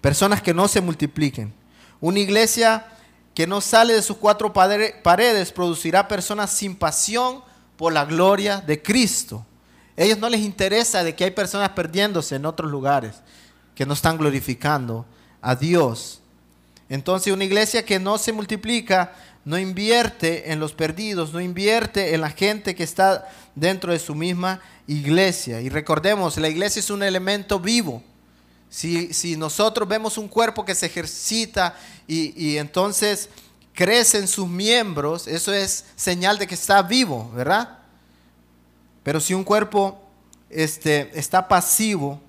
Personas 0.00 0.40
que 0.42 0.54
no 0.54 0.68
se 0.68 0.80
multipliquen. 0.80 1.52
Una 2.00 2.20
iglesia 2.20 2.86
que 3.34 3.46
no 3.46 3.60
sale 3.60 3.94
de 3.94 4.02
sus 4.02 4.16
cuatro 4.18 4.52
paredes 4.52 5.52
producirá 5.52 6.06
personas 6.06 6.50
sin 6.50 6.76
pasión 6.76 7.42
por 7.76 7.92
la 7.92 8.04
gloria 8.04 8.60
de 8.60 8.82
Cristo. 8.82 9.44
Ellos 9.96 10.18
no 10.18 10.28
les 10.28 10.40
interesa 10.40 11.04
de 11.04 11.14
que 11.14 11.24
hay 11.24 11.30
personas 11.30 11.70
perdiéndose 11.70 12.36
en 12.36 12.46
otros 12.46 12.70
lugares, 12.70 13.16
que 13.74 13.86
no 13.86 13.94
están 13.94 14.16
glorificando 14.16 15.04
a 15.40 15.54
Dios. 15.54 16.20
Entonces 16.88 17.32
una 17.32 17.44
iglesia 17.44 17.84
que 17.84 17.98
no 17.98 18.18
se 18.18 18.32
multiplica, 18.32 19.12
no 19.44 19.58
invierte 19.58 20.52
en 20.52 20.60
los 20.60 20.72
perdidos, 20.72 21.32
no 21.32 21.40
invierte 21.40 22.14
en 22.14 22.20
la 22.20 22.30
gente 22.30 22.74
que 22.74 22.84
está 22.84 23.28
dentro 23.54 23.92
de 23.92 23.98
su 23.98 24.14
misma 24.14 24.60
iglesia. 24.86 25.60
Y 25.60 25.68
recordemos, 25.68 26.36
la 26.38 26.48
iglesia 26.48 26.80
es 26.80 26.90
un 26.90 27.02
elemento 27.02 27.58
vivo. 27.58 28.02
Si, 28.70 29.12
si 29.12 29.36
nosotros 29.36 29.86
vemos 29.86 30.16
un 30.16 30.28
cuerpo 30.28 30.64
que 30.64 30.74
se 30.74 30.86
ejercita 30.86 31.76
y, 32.06 32.32
y 32.42 32.56
entonces 32.56 33.28
crecen 33.74 34.26
sus 34.26 34.48
miembros, 34.48 35.26
eso 35.26 35.52
es 35.52 35.84
señal 35.96 36.38
de 36.38 36.46
que 36.46 36.54
está 36.54 36.82
vivo, 36.82 37.30
¿verdad? 37.34 37.81
Pero 39.02 39.20
si 39.20 39.34
un 39.34 39.44
cuerpo 39.44 40.00
este, 40.48 41.18
está 41.18 41.48
pasivo 41.48 42.20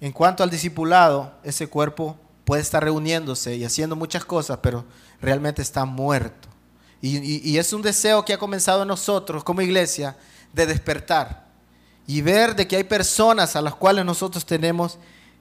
en 0.00 0.12
cuanto 0.12 0.42
al 0.42 0.50
discipulado, 0.50 1.32
ese 1.42 1.66
cuerpo 1.66 2.16
puede 2.44 2.62
estar 2.62 2.82
reuniéndose 2.82 3.56
y 3.56 3.64
haciendo 3.64 3.96
muchas 3.96 4.24
cosas, 4.24 4.58
pero 4.62 4.84
realmente 5.20 5.62
está 5.62 5.84
muerto. 5.84 6.48
Y, 7.02 7.56
es 7.56 7.72
un 7.72 7.80
deseo 7.80 8.24
que 8.24 8.34
ha 8.34 8.38
comenzado 8.38 8.82
en 8.82 8.88
nosotros 8.88 9.42
como 9.42 9.62
iglesia 9.62 10.16
de 10.52 10.66
despertar 10.66 11.46
y 12.06 12.20
ver 12.20 12.54
de 12.54 12.68
que 12.68 12.76
hay 12.76 12.84
personas 12.84 13.56
a 13.56 13.62
las 13.62 13.74
cuales 13.74 14.04
nosotros 14.04 14.44
tenemos 14.44 14.98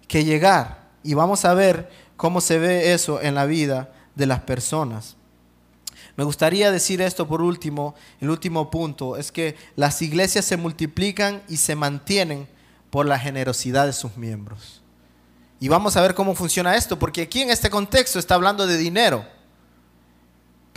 que 0.08 0.24
llegar. 0.24 0.88
Y 1.04 1.16
vamos 1.16 1.44
a 1.44 1.54
ver 1.54 1.90
cómo 2.16 2.40
se 2.40 2.60
ve 2.60 2.94
eso 2.94 3.22
en 3.22 3.36
la 3.36 3.46
vida 3.46 3.92
de 4.16 4.26
las 4.26 4.40
personas. 4.42 5.18
Me 6.20 6.26
gustaría 6.26 6.70
decir 6.70 7.02
esto 7.02 7.30
por 7.30 7.42
último, 7.42 7.96
el 8.20 8.30
último 8.30 8.70
punto, 8.70 9.16
es 9.16 9.32
que 9.32 9.56
las 9.78 10.02
iglesias 10.02 10.44
se 10.44 10.58
multiplican 10.58 11.42
y 11.48 11.56
se 11.56 11.78
mantienen 11.78 12.46
por 12.90 13.06
la 13.06 13.18
generosidad 13.18 13.86
de 13.86 13.94
sus 13.94 14.18
miembros. 14.18 14.82
Y 15.62 15.70
vamos 15.70 15.96
a 15.96 16.02
ver 16.02 16.16
cómo 16.16 16.36
funciona 16.36 16.76
esto, 16.76 17.00
porque 17.00 17.22
aquí 17.22 17.42
en 17.42 17.52
este 17.52 17.70
contexto 17.70 18.20
está 18.20 18.36
hablando 18.36 18.68
de 18.68 18.76
dinero. 18.76 19.26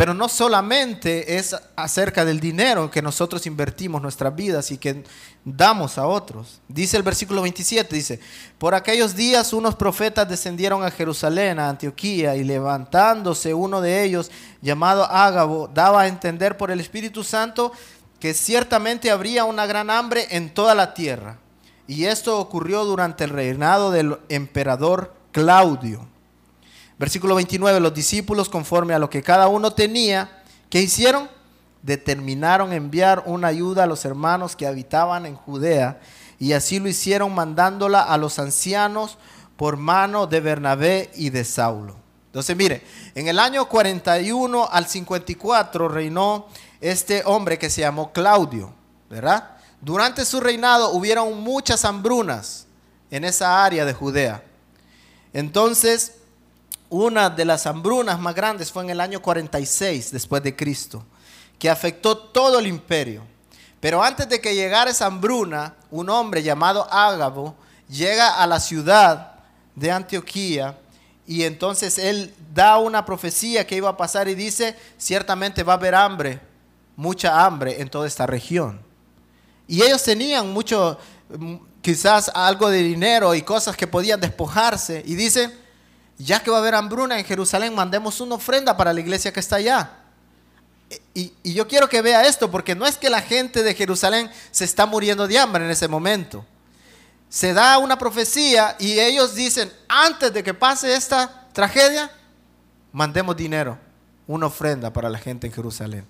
Pero 0.03 0.15
no 0.15 0.29
solamente 0.29 1.37
es 1.37 1.55
acerca 1.77 2.25
del 2.25 2.41
dinero 2.41 2.91
que 2.91 3.01
nosotros 3.01 3.47
invertimos 3.47 4.03
nuestras 4.03 4.35
vidas 4.35 4.73
y 4.73 4.77
que 4.77 5.05
damos 5.45 5.97
a 5.97 6.09
otros. 6.09 6.61
Dice 6.67 6.97
el 6.97 7.05
versículo 7.05 7.41
27, 7.41 7.95
dice, 7.95 8.19
por 8.59 8.75
aquellos 8.75 9.15
días 9.15 9.53
unos 9.53 9.77
profetas 9.77 10.29
descendieron 10.29 10.83
a 10.83 10.91
Jerusalén, 10.91 11.61
a 11.61 11.69
Antioquía, 11.69 12.35
y 12.35 12.43
levantándose 12.43 13.55
uno 13.55 13.81
de 13.81 14.03
ellos, 14.03 14.33
llamado 14.61 15.05
Ágabo, 15.05 15.71
daba 15.73 16.01
a 16.01 16.09
entender 16.09 16.57
por 16.57 16.73
el 16.73 16.81
Espíritu 16.81 17.23
Santo 17.23 17.71
que 18.19 18.35
ciertamente 18.35 19.09
habría 19.09 19.45
una 19.45 19.67
gran 19.67 19.89
hambre 19.89 20.27
en 20.31 20.53
toda 20.53 20.75
la 20.75 20.95
tierra. 20.95 21.39
Y 21.87 22.07
esto 22.07 22.41
ocurrió 22.41 22.85
durante 22.85 23.23
el 23.23 23.31
reinado 23.31 23.93
del 23.93 24.19
emperador 24.29 25.15
Claudio. 25.31 26.12
Versículo 27.03 27.35
29, 27.35 27.81
los 27.81 27.95
discípulos, 27.95 28.49
conforme 28.49 28.95
a 28.95 28.99
lo 29.01 29.11
que 29.11 29.25
cada 29.25 29.49
uno 29.49 29.73
tenía, 29.73 30.41
¿qué 30.71 30.81
hicieron? 30.81 31.29
Determinaron 31.83 32.73
enviar 32.73 33.25
una 33.27 33.49
ayuda 33.49 33.83
a 33.83 33.87
los 33.89 34.05
hermanos 34.05 34.55
que 34.55 34.69
habitaban 34.69 35.27
en 35.27 35.35
Judea, 35.35 35.99
y 36.39 36.53
así 36.53 36.79
lo 36.79 36.89
hicieron 36.89 37.35
mandándola 37.35 38.03
a 38.03 38.17
los 38.19 38.39
ancianos 38.39 39.19
por 39.57 39.79
mano 39.79 40.29
de 40.29 40.39
Bernabé 40.39 41.11
y 41.17 41.31
de 41.31 41.43
Saulo. 41.43 41.97
Entonces, 42.27 42.57
mire, 42.57 42.85
en 43.17 43.27
el 43.27 43.41
año 43.41 43.69
41 43.69 44.69
al 44.71 44.87
54 44.87 45.89
reinó 45.89 46.47
este 46.81 47.25
hombre 47.25 47.59
que 47.59 47.69
se 47.69 47.81
llamó 47.81 48.13
Claudio, 48.13 48.73
¿verdad? 49.11 49.57
Durante 49.81 50.25
su 50.25 50.39
reinado 50.39 50.93
hubieron 50.93 51.41
muchas 51.41 51.85
hambrunas 51.85 52.69
en 53.11 53.25
esa 53.25 53.65
área 53.65 53.85
de 53.85 53.93
Judea. 53.93 54.45
Entonces, 55.33 56.22
una 56.93 57.31
de 57.31 57.47
las 57.47 57.67
hambrunas 57.67 58.21
más 58.21 58.35
grandes 58.35 58.71
fue 58.71 58.83
en 58.83 58.91
el 58.91 59.01
año 59.01 59.23
46 59.23 60.13
después 60.13 60.43
de 60.43 60.55
Cristo, 60.55 61.03
que 61.59 61.71
afectó 61.71 62.19
todo 62.19 62.59
el 62.59 62.67
imperio. 62.67 63.23
Pero 63.81 64.03
antes 64.03 64.29
de 64.29 64.43
que 64.43 64.55
llegara 64.55 64.91
esa 64.91 65.07
hambruna, 65.07 65.75
un 65.91 66.11
hombre 66.11 66.43
llamado 66.43 66.87
Ágabo 66.93 67.57
llega 67.89 68.35
a 68.35 68.47
la 68.47 68.61
ciudad 68.61 69.37
de 69.75 69.91
Antioquía 69.91 70.79
y 71.27 71.45
entonces 71.45 71.97
él 71.97 72.35
da 72.53 72.77
una 72.77 73.07
profecía 73.07 73.67
que 73.67 73.77
iba 73.77 73.89
a 73.89 73.97
pasar 73.97 74.29
y 74.29 74.35
dice, 74.35 74.77
ciertamente 74.99 75.63
va 75.63 75.73
a 75.73 75.77
haber 75.77 75.95
hambre, 75.95 76.41
mucha 76.95 77.43
hambre 77.43 77.81
en 77.81 77.89
toda 77.89 78.07
esta 78.07 78.27
región. 78.27 78.79
Y 79.67 79.83
ellos 79.83 80.03
tenían 80.03 80.53
mucho, 80.53 80.99
mm, 81.31 81.55
quizás 81.81 82.31
algo 82.35 82.69
de 82.69 82.83
dinero 82.83 83.35
y 83.35 83.41
cosas 83.41 83.79
que 83.79 83.87
podían 83.87 84.21
despojarse. 84.21 85.03
Y 85.07 85.15
dice, 85.15 85.62
ya 86.25 86.43
que 86.43 86.51
va 86.51 86.59
a 86.59 86.61
haber 86.61 86.75
hambruna 86.75 87.19
en 87.19 87.25
Jerusalén, 87.25 87.75
mandemos 87.75 88.21
una 88.21 88.37
ofrenda 88.37 88.77
para 88.77 88.93
la 88.93 89.01
iglesia 89.01 89.33
que 89.33 89.41
está 89.41 89.57
allá. 89.57 89.99
Y, 91.15 91.33
y, 91.43 91.55
yo 91.55 91.67
quiero 91.67 91.89
que 91.89 92.03
vea 92.03 92.27
esto, 92.27 92.51
porque 92.51 92.75
no 92.75 92.87
es 92.87 92.99
que 92.99 93.09
la 93.09 93.23
gente 93.23 93.63
de 93.63 93.75
Jerusalén 93.75 94.31
se 94.51 94.65
está 94.65 94.85
muriendo 94.85 95.27
de 95.27 95.39
hambre 95.39 95.65
en 95.65 95.71
ese 95.71 95.89
momento. 95.89 96.45
Se 97.31 97.55
da 97.55 97.79
una 97.79 97.97
profecía 97.97 98.77
y 98.79 99.01
ellos 99.01 99.35
dicen, 99.35 99.73
antes 99.89 100.33
de 100.35 100.43
que 100.43 100.53
pase 100.53 100.95
esta 100.95 101.49
tragedia, 101.53 102.11
mandemos 102.93 103.35
dinero, 103.37 103.79
una 104.27 104.47
ofrenda 104.47 104.93
para 104.93 105.09
la 105.09 105.19
gente 105.19 105.47
en 105.47 105.53
Jerusalén. 105.53 106.07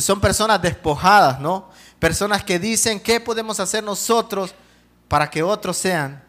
Son 0.00 0.20
personas 0.20 0.60
despojadas, 0.60 1.40
¿no? 1.40 1.70
Personas 1.98 2.44
que 2.44 2.58
dicen, 2.58 3.00
¿qué 3.00 3.20
podemos 3.20 3.58
hacer 3.60 3.82
nosotros 3.82 4.54
para 5.06 5.30
que 5.30 5.42
otros 5.42 5.78
sean 5.78 6.22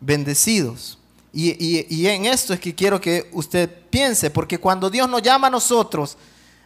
bendecidos? 0.00 0.98
Y, 1.34 2.06
en 2.06 2.26
esto 2.26 2.52
es 2.52 2.60
que 2.60 2.74
quiero 2.74 3.00
que 3.00 3.30
usted 3.32 3.70
piense, 3.88 4.30
porque 4.30 4.58
cuando 4.58 4.90
Dios 4.90 5.08
nos 5.08 5.22
llama 5.22 5.46
a 5.46 5.50
nosotros 5.50 6.18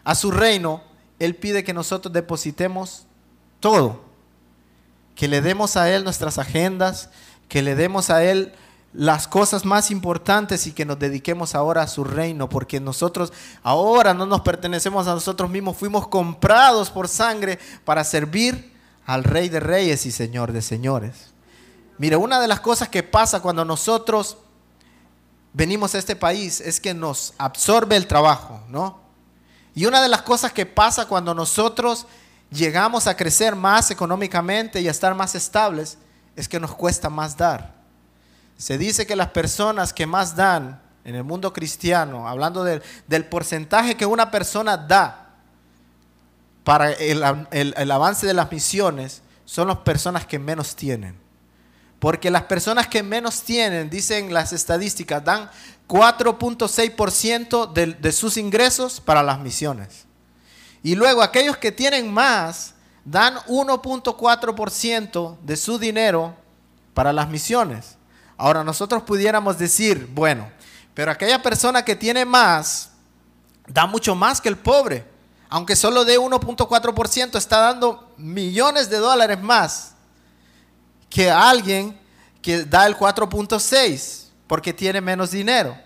a 0.02 0.14
su 0.14 0.30
reino, 0.30 0.82
Él 1.18 1.36
pide 1.36 1.62
que 1.62 1.72
nosotros 1.72 2.12
depositemos 2.12 3.06
todo, 3.60 4.02
que 5.14 5.28
le 5.28 5.40
demos 5.40 5.76
a 5.76 5.88
Él 5.90 6.02
nuestras 6.02 6.38
agendas, 6.38 7.10
que 7.48 7.62
le 7.62 7.76
demos 7.76 8.10
a 8.10 8.24
Él 8.24 8.52
las 8.92 9.28
cosas 9.28 9.64
más 9.64 9.90
importantes 9.90 10.66
y 10.66 10.72
que 10.72 10.84
nos 10.84 10.98
dediquemos 10.98 11.54
ahora 11.54 11.82
a 11.82 11.86
su 11.86 12.02
reino, 12.02 12.48
porque 12.48 12.80
nosotros 12.80 13.32
ahora 13.62 14.14
no 14.14 14.26
nos 14.26 14.40
pertenecemos 14.40 15.06
a 15.06 15.14
nosotros 15.14 15.48
mismos, 15.48 15.76
fuimos 15.76 16.08
comprados 16.08 16.90
por 16.90 17.06
sangre 17.06 17.58
para 17.84 18.02
servir 18.02 18.72
al 19.04 19.22
Rey 19.22 19.48
de 19.48 19.60
Reyes 19.60 20.06
y 20.06 20.10
Señor 20.10 20.50
de 20.52 20.62
Señores. 20.62 21.32
Mire, 21.98 22.16
una 22.16 22.40
de 22.40 22.48
las 22.48 22.60
cosas 22.60 22.88
que 22.88 23.02
pasa 23.02 23.40
cuando 23.40 23.64
nosotros 23.64 24.38
venimos 25.56 25.94
a 25.94 25.98
este 25.98 26.14
país 26.14 26.60
es 26.60 26.78
que 26.78 26.92
nos 26.92 27.32
absorbe 27.38 27.96
el 27.96 28.06
trabajo, 28.06 28.60
¿no? 28.68 29.00
Y 29.74 29.86
una 29.86 30.02
de 30.02 30.08
las 30.08 30.20
cosas 30.20 30.52
que 30.52 30.66
pasa 30.66 31.08
cuando 31.08 31.34
nosotros 31.34 32.06
llegamos 32.50 33.06
a 33.06 33.16
crecer 33.16 33.56
más 33.56 33.90
económicamente 33.90 34.82
y 34.82 34.88
a 34.88 34.90
estar 34.90 35.14
más 35.14 35.34
estables 35.34 35.96
es 36.36 36.46
que 36.46 36.60
nos 36.60 36.74
cuesta 36.74 37.08
más 37.08 37.38
dar. 37.38 37.74
Se 38.58 38.76
dice 38.76 39.06
que 39.06 39.16
las 39.16 39.30
personas 39.30 39.94
que 39.94 40.06
más 40.06 40.36
dan 40.36 40.82
en 41.04 41.14
el 41.14 41.24
mundo 41.24 41.54
cristiano, 41.54 42.28
hablando 42.28 42.62
del 42.62 43.24
porcentaje 43.24 43.96
que 43.96 44.04
una 44.04 44.30
persona 44.30 44.76
da 44.76 45.36
para 46.64 46.90
el, 46.92 47.90
avance 47.90 48.26
de 48.26 48.34
las 48.34 48.52
misiones 48.52 49.22
son 49.46 49.68
las 49.68 49.78
personas 49.78 50.26
que 50.26 50.38
menos 50.38 50.76
tienen. 50.76 51.25
Porque 52.06 52.30
las 52.30 52.44
personas 52.44 52.86
que 52.86 53.02
menos 53.02 53.42
tienen, 53.42 53.90
dicen 53.90 54.32
las 54.32 54.52
estadísticas, 54.52 55.24
dan 55.24 55.50
4.6% 55.88 57.72
de, 57.72 58.12
sus 58.12 58.36
ingresos 58.36 59.00
para 59.00 59.24
las 59.24 59.40
misiones. 59.40 60.04
Y 60.84 60.94
luego 60.94 61.20
aquellos 61.20 61.56
que 61.56 61.72
tienen 61.72 62.14
más 62.14 62.74
dan 63.04 63.34
1.4% 63.48 65.36
de 65.40 65.56
su 65.56 65.80
dinero 65.80 66.36
para 66.94 67.12
las 67.12 67.28
misiones. 67.28 67.96
Ahora 68.36 68.62
nosotros 68.62 69.02
pudiéramos 69.02 69.58
decir, 69.58 70.08
bueno, 70.14 70.48
pero 70.94 71.10
aquella 71.10 71.42
persona 71.42 71.84
que 71.84 71.96
tiene 71.96 72.24
más 72.24 72.90
da 73.66 73.84
mucho 73.86 74.14
más 74.14 74.40
que 74.40 74.48
el 74.48 74.58
pobre. 74.58 75.04
Aunque 75.48 75.74
solo 75.74 76.04
de 76.04 76.20
1.4% 76.20 77.36
está 77.36 77.58
dando 77.58 78.14
millones 78.16 78.90
de 78.90 78.98
dólares 78.98 79.42
más 79.42 79.95
que 81.08 81.30
alguien 81.30 81.98
que 82.42 82.64
da 82.64 82.86
el 82.86 82.96
4.6 82.96 84.26
porque 84.46 84.72
tiene 84.72 85.00
menos 85.00 85.30
dinero. 85.30 85.76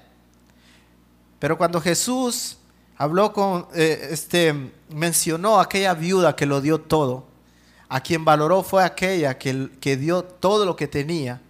Pero 1.39 1.57
cuando 1.57 1.81
Jesús 1.81 2.59
habló 2.97 3.33
con, 3.33 3.67
eh, 3.75 4.09
este, 4.11 4.73
mencionó 4.91 5.59
a 5.59 5.63
aquella 5.63 5.95
viuda 5.95 6.37
que 6.37 6.47
lo 6.47 6.61
dio 6.61 6.81
todo, 6.81 7.27
a 7.89 8.01
quien 8.01 8.25
valoró 8.25 8.63
fue 8.63 8.85
aquella 8.85 9.39
que, 9.39 9.71
que 9.81 9.97
dio 9.97 10.23
todo 10.23 10.65
lo 10.67 10.77
que 10.77 10.87
tenía 10.87 11.41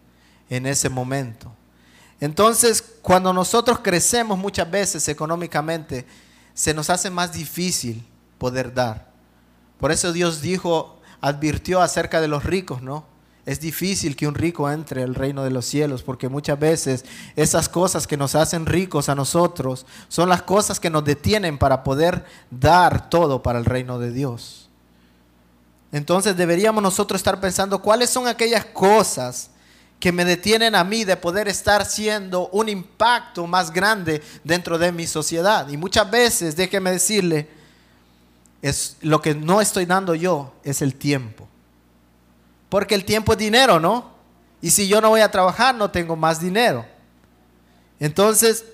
en 0.48 0.66
ese 0.66 0.88
momento. 0.88 1.52
Entonces, 2.20 2.82
cuando 3.02 3.32
nosotros 3.32 3.80
crecemos 3.80 4.38
muchas 4.38 4.70
veces 4.70 5.08
económicamente, 5.08 6.06
se 6.54 6.72
nos 6.72 6.88
hace 6.90 7.10
más 7.10 7.32
difícil 7.32 8.06
poder 8.38 8.72
dar. 8.72 9.10
Por 9.78 9.90
eso 9.90 10.12
Dios 10.12 10.40
dijo, 10.40 11.00
advirtió 11.20 11.80
acerca 11.80 12.20
de 12.20 12.28
los 12.28 12.44
ricos, 12.44 12.82
¿no? 12.82 13.09
Es 13.46 13.60
difícil 13.60 14.16
que 14.16 14.26
un 14.26 14.34
rico 14.34 14.70
entre 14.70 15.02
al 15.02 15.14
reino 15.14 15.42
de 15.42 15.50
los 15.50 15.64
cielos 15.64 16.02
porque 16.02 16.28
muchas 16.28 16.58
veces 16.58 17.04
esas 17.36 17.68
cosas 17.68 18.06
que 18.06 18.16
nos 18.16 18.34
hacen 18.34 18.66
ricos 18.66 19.08
a 19.08 19.14
nosotros 19.14 19.86
son 20.08 20.28
las 20.28 20.42
cosas 20.42 20.78
que 20.78 20.90
nos 20.90 21.04
detienen 21.04 21.58
para 21.58 21.82
poder 21.82 22.24
dar 22.50 23.08
todo 23.08 23.42
para 23.42 23.58
el 23.58 23.64
reino 23.64 23.98
de 23.98 24.12
Dios. 24.12 24.68
Entonces 25.92 26.36
deberíamos 26.36 26.82
nosotros 26.82 27.18
estar 27.18 27.40
pensando 27.40 27.80
cuáles 27.80 28.10
son 28.10 28.28
aquellas 28.28 28.66
cosas 28.66 29.50
que 29.98 30.12
me 30.12 30.24
detienen 30.24 30.74
a 30.74 30.84
mí 30.84 31.04
de 31.04 31.16
poder 31.16 31.48
estar 31.48 31.84
siendo 31.84 32.48
un 32.48 32.68
impacto 32.68 33.46
más 33.46 33.70
grande 33.70 34.22
dentro 34.44 34.78
de 34.78 34.92
mi 34.92 35.06
sociedad. 35.06 35.68
Y 35.68 35.76
muchas 35.76 36.10
veces, 36.10 36.56
déjeme 36.56 36.90
decirle, 36.90 37.48
es 38.62 38.96
lo 39.02 39.20
que 39.20 39.34
no 39.34 39.60
estoy 39.60 39.84
dando 39.84 40.14
yo 40.14 40.52
es 40.64 40.80
el 40.80 40.94
tiempo. 40.94 41.46
Porque 42.70 42.94
el 42.94 43.04
tiempo 43.04 43.32
es 43.32 43.38
dinero, 43.38 43.78
¿no? 43.78 44.12
Y 44.62 44.70
si 44.70 44.88
yo 44.88 45.02
no 45.02 45.10
voy 45.10 45.20
a 45.20 45.30
trabajar, 45.30 45.74
no 45.74 45.90
tengo 45.90 46.16
más 46.16 46.40
dinero. 46.40 46.86
Entonces, 47.98 48.64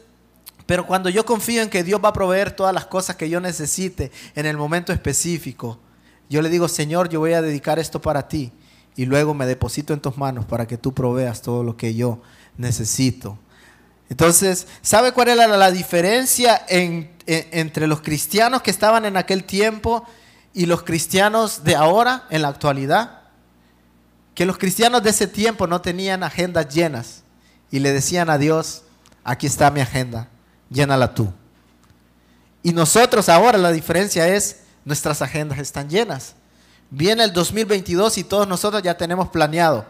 pero 0.66 0.86
cuando 0.86 1.08
yo 1.08 1.24
confío 1.24 1.62
en 1.62 1.70
que 1.70 1.82
Dios 1.82 2.00
va 2.04 2.10
a 2.10 2.12
proveer 2.12 2.52
todas 2.52 2.72
las 2.74 2.86
cosas 2.86 3.16
que 3.16 3.28
yo 3.28 3.40
necesite 3.40 4.12
en 4.34 4.46
el 4.46 4.56
momento 4.56 4.92
específico, 4.92 5.78
yo 6.28 6.42
le 6.42 6.48
digo, 6.48 6.68
Señor, 6.68 7.08
yo 7.08 7.20
voy 7.20 7.32
a 7.32 7.42
dedicar 7.42 7.78
esto 7.78 8.00
para 8.00 8.28
ti. 8.28 8.52
Y 8.96 9.04
luego 9.04 9.34
me 9.34 9.46
deposito 9.46 9.92
en 9.92 10.00
tus 10.00 10.16
manos 10.16 10.44
para 10.44 10.66
que 10.66 10.76
tú 10.78 10.92
proveas 10.92 11.42
todo 11.42 11.62
lo 11.62 11.76
que 11.76 11.94
yo 11.94 12.20
necesito. 12.56 13.38
Entonces, 14.08 14.66
¿sabe 14.82 15.12
cuál 15.12 15.28
era 15.28 15.46
la 15.46 15.70
diferencia 15.70 16.64
entre 16.68 17.86
los 17.86 18.00
cristianos 18.00 18.62
que 18.62 18.70
estaban 18.70 19.04
en 19.04 19.16
aquel 19.16 19.44
tiempo 19.44 20.04
y 20.54 20.66
los 20.66 20.82
cristianos 20.82 21.62
de 21.62 21.76
ahora, 21.76 22.24
en 22.30 22.42
la 22.42 22.48
actualidad? 22.48 23.20
Que 24.36 24.44
los 24.44 24.58
cristianos 24.58 25.02
de 25.02 25.08
ese 25.08 25.26
tiempo 25.26 25.66
no 25.66 25.80
tenían 25.80 26.22
agendas 26.22 26.68
llenas 26.68 27.22
y 27.70 27.78
le 27.78 27.90
decían 27.90 28.28
a 28.28 28.36
Dios, 28.36 28.82
aquí 29.24 29.46
está 29.46 29.70
mi 29.70 29.80
agenda, 29.80 30.28
llénala 30.68 31.14
tú. 31.14 31.32
Y 32.62 32.74
nosotros 32.74 33.30
ahora 33.30 33.56
la 33.56 33.72
diferencia 33.72 34.28
es, 34.28 34.60
nuestras 34.84 35.22
agendas 35.22 35.58
están 35.58 35.88
llenas. 35.88 36.34
Viene 36.90 37.24
el 37.24 37.32
2022 37.32 38.18
y 38.18 38.24
todos 38.24 38.46
nosotros 38.46 38.82
ya 38.82 38.98
tenemos 38.98 39.30
planeado 39.30 39.86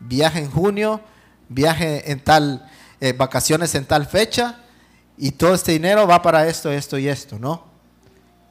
viaje 0.00 0.40
en 0.40 0.50
junio, 0.50 1.00
viaje 1.48 2.10
en 2.10 2.18
tal, 2.18 2.68
eh, 3.00 3.12
vacaciones 3.12 3.76
en 3.76 3.86
tal 3.86 4.06
fecha 4.06 4.58
y 5.16 5.30
todo 5.30 5.54
este 5.54 5.70
dinero 5.70 6.04
va 6.04 6.20
para 6.20 6.48
esto, 6.48 6.68
esto 6.72 6.98
y 6.98 7.06
esto, 7.06 7.38
¿no? 7.38 7.72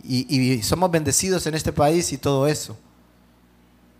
y 0.05 0.61
somos 0.63 0.91
bendecidos 0.91 1.47
en 1.47 1.55
este 1.55 1.71
país 1.71 2.11
y 2.11 2.17
todo 2.17 2.47
eso. 2.47 2.77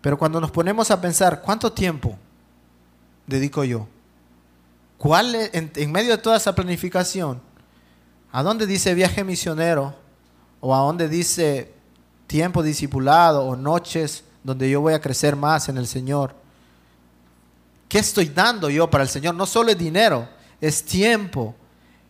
Pero 0.03 0.17
cuando 0.17 0.41
nos 0.41 0.51
ponemos 0.51 0.91
a 0.91 0.99
pensar, 0.99 1.41
¿cuánto 1.41 1.71
tiempo 1.71 2.17
dedico 3.25 3.63
yo? 3.63 3.87
¿Cuál 4.97 5.33
en, 5.53 5.91
medio 5.93 6.11
de 6.11 6.17
toda 6.17 6.35
esa 6.35 6.53
planificación, 6.53 7.39
a 8.29 8.43
dónde 8.43 8.65
dice 8.67 8.93
viaje 8.93 9.23
misionero? 9.23 9.95
¿O 10.59 10.75
a 10.75 10.79
dónde 10.79 11.07
dice 11.07 11.71
tiempo 12.27 12.61
discipulado 12.61 13.45
o 13.45 13.55
noches 13.55 14.25
donde 14.43 14.69
yo 14.69 14.81
voy 14.81 14.93
a 14.93 14.99
crecer 14.99 15.37
más 15.37 15.69
en 15.69 15.77
el 15.77 15.87
Señor? 15.87 16.35
¿Qué 17.87 17.99
estoy 17.99 18.25
dando 18.25 18.69
yo 18.69 18.89
para 18.89 19.05
el 19.05 19.09
Señor? 19.09 19.35
No 19.35 19.45
solo 19.45 19.71
es 19.71 19.77
dinero, 19.77 20.27
es 20.59 20.83
tiempo, 20.83 21.55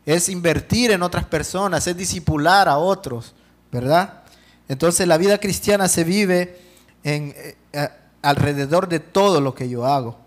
es 0.03 0.29
invertir 0.29 0.89
en 0.89 1.03
otras 1.03 1.25
personas, 1.25 1.85
es 1.85 1.95
discipular 1.95 2.67
a 2.67 2.79
otros, 2.79 3.35
¿verdad? 3.71 4.23
Entonces 4.67 5.07
la 5.07 5.17
vida 5.17 5.37
cristiana 5.37 5.87
se 5.87 6.03
vive 6.03 6.72
en, 7.03 7.33
eh, 7.35 7.89
alrededor 8.21 8.87
de 8.87 8.99
todo 8.99 9.41
lo 9.41 9.53
que 9.53 9.69
yo 9.69 9.85
hago. 9.85 10.17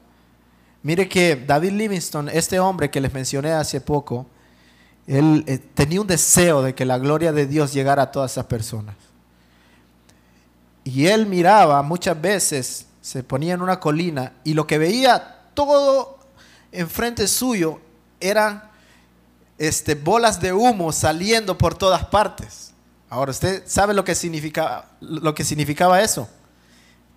Mire 0.82 1.08
que 1.08 1.34
David 1.34 1.72
Livingstone, 1.72 2.30
este 2.32 2.60
hombre 2.60 2.90
que 2.90 3.00
les 3.00 3.12
mencioné 3.12 3.52
hace 3.52 3.80
poco, 3.80 4.26
él 5.06 5.44
eh, 5.46 5.58
tenía 5.58 6.00
un 6.00 6.06
deseo 6.06 6.62
de 6.62 6.74
que 6.74 6.84
la 6.84 6.98
gloria 6.98 7.32
de 7.32 7.46
Dios 7.46 7.72
llegara 7.72 8.02
a 8.02 8.12
todas 8.12 8.32
esas 8.32 8.46
personas. 8.46 8.94
Y 10.84 11.06
él 11.06 11.26
miraba 11.26 11.82
muchas 11.82 12.20
veces, 12.20 12.86
se 13.00 13.22
ponía 13.24 13.54
en 13.54 13.62
una 13.62 13.80
colina 13.80 14.34
y 14.44 14.54
lo 14.54 14.66
que 14.66 14.78
veía 14.78 15.38
todo 15.54 16.18
enfrente 16.70 17.26
suyo 17.26 17.80
eran 18.20 18.62
este, 19.58 19.94
bolas 19.94 20.40
de 20.40 20.52
humo 20.52 20.92
saliendo 20.92 21.56
por 21.56 21.74
todas 21.74 22.04
partes. 22.06 22.72
Ahora, 23.08 23.30
¿usted 23.30 23.62
sabe 23.66 23.94
lo 23.94 24.04
que 24.04 24.14
lo 25.00 25.34
que 25.34 25.44
significaba 25.44 26.02
eso? 26.02 26.28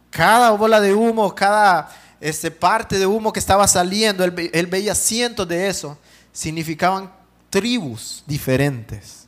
Cada 0.09 0.51
bola 0.51 0.81
de 0.81 0.93
humo, 0.93 1.33
cada 1.35 1.89
este, 2.19 2.51
parte 2.51 2.97
de 2.97 3.05
humo 3.05 3.31
que 3.31 3.39
estaba 3.39 3.67
saliendo, 3.67 4.23
él, 4.23 4.67
veía 4.67 4.95
cientos 4.95 5.47
de 5.47 5.67
eso, 5.67 5.97
significaban 6.31 7.11
tribus 7.49 8.23
diferentes. 8.25 9.27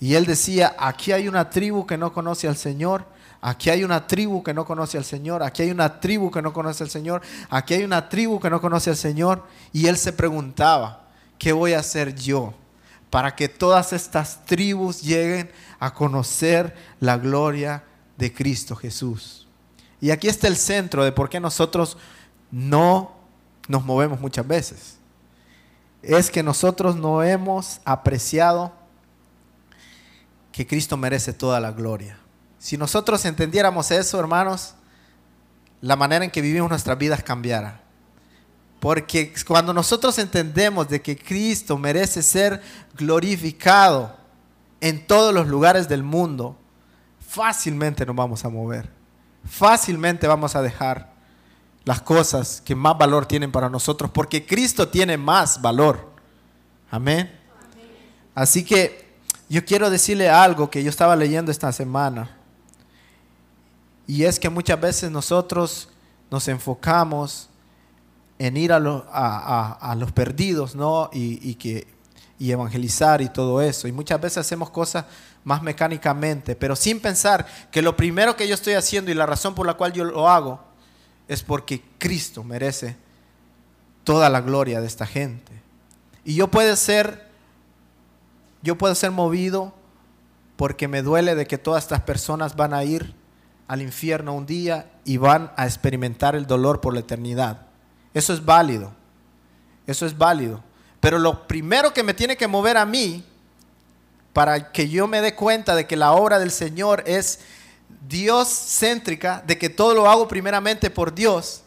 Y 0.00 0.14
él 0.14 0.26
decía, 0.26 0.76
aquí 0.78 1.12
hay 1.12 1.28
una 1.28 1.48
tribu 1.48 1.86
que 1.86 1.96
no 1.96 2.12
conoce 2.12 2.48
al 2.48 2.56
Señor, 2.56 3.06
aquí 3.40 3.70
hay 3.70 3.82
una 3.82 4.06
tribu 4.06 4.42
que 4.42 4.52
no 4.52 4.66
conoce 4.66 4.98
al 4.98 5.04
Señor, 5.04 5.42
aquí 5.42 5.62
hay 5.62 5.70
una 5.70 6.00
tribu 6.00 6.30
que 6.30 6.42
no 6.42 6.52
conoce 6.52 6.84
al 6.84 6.90
Señor, 6.90 7.22
aquí 7.48 7.74
hay 7.74 7.84
una 7.84 8.08
tribu 8.08 8.38
que 8.38 8.50
no 8.50 8.60
conoce 8.60 8.90
al 8.90 8.96
Señor. 8.96 9.44
Y 9.72 9.86
él 9.86 9.96
se 9.96 10.12
preguntaba, 10.12 11.06
¿qué 11.38 11.52
voy 11.52 11.72
a 11.72 11.78
hacer 11.78 12.14
yo 12.14 12.52
para 13.08 13.34
que 13.34 13.48
todas 13.48 13.94
estas 13.94 14.44
tribus 14.44 15.00
lleguen 15.00 15.50
a 15.78 15.94
conocer 15.94 16.74
la 17.00 17.16
gloria 17.16 17.84
de 18.18 18.34
Cristo 18.34 18.76
Jesús? 18.76 19.45
Y 20.00 20.10
aquí 20.10 20.28
está 20.28 20.48
el 20.48 20.56
centro 20.56 21.04
de 21.04 21.12
por 21.12 21.28
qué 21.28 21.40
nosotros 21.40 21.96
no 22.50 23.12
nos 23.68 23.84
movemos 23.84 24.20
muchas 24.20 24.46
veces. 24.46 24.98
Es 26.02 26.30
que 26.30 26.42
nosotros 26.42 26.96
no 26.96 27.22
hemos 27.22 27.80
apreciado 27.84 28.72
que 30.52 30.66
Cristo 30.66 30.96
merece 30.96 31.32
toda 31.32 31.60
la 31.60 31.72
gloria. 31.72 32.18
Si 32.58 32.76
nosotros 32.76 33.24
entendiéramos 33.24 33.90
eso, 33.90 34.18
hermanos, 34.20 34.74
la 35.80 35.96
manera 35.96 36.24
en 36.24 36.30
que 36.30 36.40
vivimos 36.40 36.70
nuestras 36.70 36.96
vidas 36.96 37.22
cambiara. 37.22 37.80
Porque 38.80 39.32
cuando 39.46 39.72
nosotros 39.72 40.18
entendemos 40.18 40.88
de 40.88 41.00
que 41.00 41.16
Cristo 41.16 41.76
merece 41.78 42.22
ser 42.22 42.62
glorificado 42.94 44.16
en 44.80 45.06
todos 45.06 45.34
los 45.34 45.48
lugares 45.48 45.88
del 45.88 46.02
mundo, 46.02 46.56
fácilmente 47.26 48.04
nos 48.06 48.14
vamos 48.14 48.44
a 48.44 48.48
mover 48.48 48.95
fácilmente 49.48 50.26
vamos 50.26 50.56
a 50.56 50.62
dejar 50.62 51.12
las 51.84 52.02
cosas 52.02 52.60
que 52.64 52.74
más 52.74 52.98
valor 52.98 53.26
tienen 53.26 53.52
para 53.52 53.70
nosotros, 53.70 54.10
porque 54.10 54.44
Cristo 54.44 54.88
tiene 54.88 55.16
más 55.16 55.62
valor. 55.62 56.10
Amén. 56.90 57.32
Así 58.34 58.64
que 58.64 59.14
yo 59.48 59.64
quiero 59.64 59.88
decirle 59.88 60.28
algo 60.28 60.68
que 60.68 60.82
yo 60.82 60.90
estaba 60.90 61.14
leyendo 61.14 61.50
esta 61.50 61.72
semana, 61.72 62.36
y 64.06 64.24
es 64.24 64.38
que 64.38 64.48
muchas 64.48 64.80
veces 64.80 65.10
nosotros 65.10 65.88
nos 66.30 66.46
enfocamos 66.48 67.48
en 68.38 68.56
ir 68.56 68.72
a, 68.72 68.78
los 68.78 70.12
perdidos, 70.12 70.74
¿no? 70.74 71.10
Y, 71.12 71.54
que, 71.54 71.86
y 72.38 72.50
evangelizar 72.50 73.20
y 73.22 73.28
todo 73.28 73.60
eso. 73.60 73.88
Y 73.88 73.92
muchas 73.92 74.20
veces 74.20 74.38
hacemos 74.38 74.70
cosas 74.70 75.06
más 75.46 75.62
mecánicamente, 75.62 76.56
pero 76.56 76.74
sin 76.74 76.98
pensar 76.98 77.46
que 77.70 77.80
lo 77.80 77.96
primero 77.96 78.34
que 78.34 78.48
yo 78.48 78.54
estoy 78.54 78.72
haciendo 78.72 79.12
y 79.12 79.14
la 79.14 79.26
razón 79.26 79.54
por 79.54 79.64
la 79.64 79.74
cual 79.74 79.92
yo 79.92 80.02
lo 80.02 80.28
hago 80.28 80.60
es 81.28 81.44
porque 81.44 81.84
Cristo 81.98 82.42
merece 82.42 82.96
toda 84.02 84.28
la 84.28 84.40
gloria 84.40 84.80
de 84.80 84.88
esta 84.88 85.06
gente. 85.06 85.52
Y 86.24 86.34
yo 86.34 86.48
puedo 86.48 86.74
ser, 86.74 87.28
yo 88.60 88.76
puedo 88.76 88.96
ser 88.96 89.12
movido 89.12 89.72
porque 90.56 90.88
me 90.88 91.02
duele 91.02 91.36
de 91.36 91.46
que 91.46 91.58
todas 91.58 91.84
estas 91.84 92.00
personas 92.00 92.56
van 92.56 92.74
a 92.74 92.82
ir 92.82 93.14
al 93.68 93.82
infierno 93.82 94.34
un 94.34 94.46
día 94.46 94.90
y 95.04 95.16
van 95.16 95.52
a 95.56 95.66
experimentar 95.66 96.34
el 96.34 96.48
dolor 96.48 96.80
por 96.80 96.92
la 96.92 97.00
eternidad. 97.00 97.68
Eso 98.14 98.32
es 98.32 98.44
válido. 98.44 98.90
Eso 99.86 100.06
es 100.06 100.18
válido. 100.18 100.64
Pero 100.98 101.20
lo 101.20 101.46
primero 101.46 101.94
que 101.94 102.02
me 102.02 102.14
tiene 102.14 102.36
que 102.36 102.48
mover 102.48 102.76
a 102.76 102.84
mí 102.84 103.24
para 104.36 104.70
que 104.70 104.90
yo 104.90 105.06
me 105.06 105.22
dé 105.22 105.34
cuenta 105.34 105.74
de 105.74 105.86
que 105.86 105.96
la 105.96 106.12
obra 106.12 106.38
del 106.38 106.50
Señor 106.50 107.02
es 107.06 107.40
Dios 108.06 108.48
céntrica, 108.50 109.42
de 109.46 109.56
que 109.56 109.70
todo 109.70 109.94
lo 109.94 110.10
hago 110.10 110.28
primeramente 110.28 110.90
por 110.90 111.14
Dios, 111.14 111.62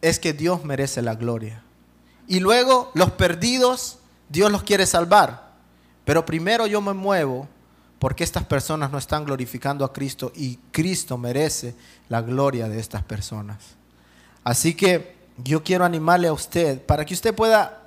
es 0.00 0.18
que 0.18 0.32
Dios 0.32 0.64
merece 0.64 1.02
la 1.02 1.14
gloria. 1.14 1.62
Y 2.26 2.40
luego 2.40 2.90
los 2.94 3.12
perdidos, 3.12 4.00
Dios 4.28 4.50
los 4.50 4.64
quiere 4.64 4.86
salvar. 4.86 5.52
Pero 6.04 6.26
primero 6.26 6.66
yo 6.66 6.80
me 6.80 6.94
muevo 6.94 7.46
porque 8.00 8.24
estas 8.24 8.42
personas 8.42 8.90
no 8.90 8.98
están 8.98 9.24
glorificando 9.24 9.84
a 9.84 9.92
Cristo 9.92 10.32
y 10.34 10.56
Cristo 10.72 11.16
merece 11.16 11.76
la 12.08 12.22
gloria 12.22 12.68
de 12.68 12.80
estas 12.80 13.04
personas. 13.04 13.76
Así 14.42 14.74
que 14.74 15.14
yo 15.36 15.62
quiero 15.62 15.84
animarle 15.84 16.26
a 16.26 16.32
usted 16.32 16.84
para 16.84 17.04
que 17.04 17.14
usted 17.14 17.32
pueda 17.32 17.82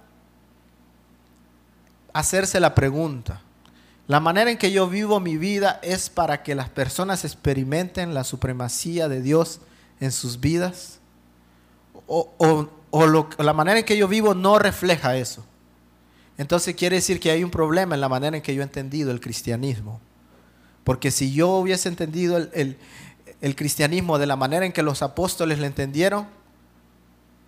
hacerse 2.14 2.62
la 2.62 2.74
pregunta. 2.74 3.43
La 4.08 4.20
manera 4.20 4.52
en 4.52 4.58
que 4.58 4.72
yo 4.72 4.90
vivo 4.90 5.20
mi 5.20 5.38
vida 5.38 5.80
es 5.82 6.10
para 6.10 6.44
que 6.44 6.56
las 6.56 6.70
personas 6.70 7.24
experimenten 7.24 8.14
la 8.14 8.24
supremacía 8.24 9.08
de 9.08 9.22
Dios 9.22 9.62
en 10.00 10.12
sus 10.12 10.40
vidas. 10.40 11.00
O, 12.08 12.70
la 13.40 13.54
manera 13.54 13.80
en 13.80 13.86
que 13.86 13.98
yo 13.98 14.08
vivo 14.08 14.34
no 14.34 14.60
refleja 14.60 15.16
eso. 15.16 15.46
Entonces 16.38 16.76
quiere 16.76 16.98
decir 16.98 17.20
que 17.20 17.32
hay 17.32 17.44
un 17.44 17.52
problema 17.52 17.96
en 17.96 18.02
la 18.02 18.10
manera 18.10 18.36
en 18.36 18.44
que 18.44 18.54
yo 18.54 18.62
he 18.62 18.66
entendido 18.66 19.12
el 19.12 19.22
cristianismo. 19.22 20.02
Porque 20.84 21.10
si 21.10 21.32
yo 21.32 21.50
hubiese 21.52 21.88
entendido 21.88 22.38
el, 22.38 22.78
el 23.40 23.56
cristianismo 23.56 24.18
de 24.20 24.26
la 24.26 24.36
manera 24.36 24.66
en 24.66 24.74
que 24.74 24.84
los 24.84 25.02
apóstoles 25.02 25.60
lo 25.60 25.66
entendieron, 25.66 26.28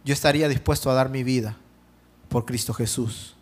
yo 0.06 0.14
estaría 0.14 0.48
dispuesto 0.48 0.90
a 0.90 0.94
dar 0.94 1.10
mi 1.10 1.24
vida 1.24 1.58
por 2.30 2.46
Cristo 2.46 2.74
Jesús. 2.74 3.35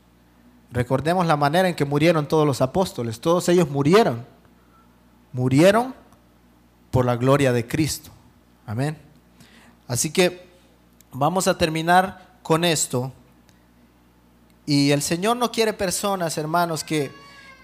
Recordemos 0.73 1.27
la 1.27 1.37
manera 1.37 1.69
en 1.69 1.75
que 1.75 1.85
murieron 1.85 2.27
todos 2.27 2.47
los 2.47 2.59
apóstoles. 2.59 3.19
Todos 3.21 3.47
ellos 3.47 3.69
murieron. 3.69 4.25
Murieron 5.31 5.93
por 6.89 7.05
la 7.05 7.15
gloria 7.15 7.53
de 7.53 7.67
Cristo. 7.67 8.09
Amén. 8.65 8.97
Así 9.87 10.09
que 10.09 10.47
vamos 11.11 11.47
a 11.47 11.59
terminar 11.59 12.39
con 12.41 12.65
esto. 12.65 13.11
Y 14.65 14.89
el 14.89 15.03
Señor 15.03 15.37
no 15.37 15.51
quiere 15.51 15.73
personas, 15.73 16.39
hermanos, 16.39 16.83
que, 16.83 17.11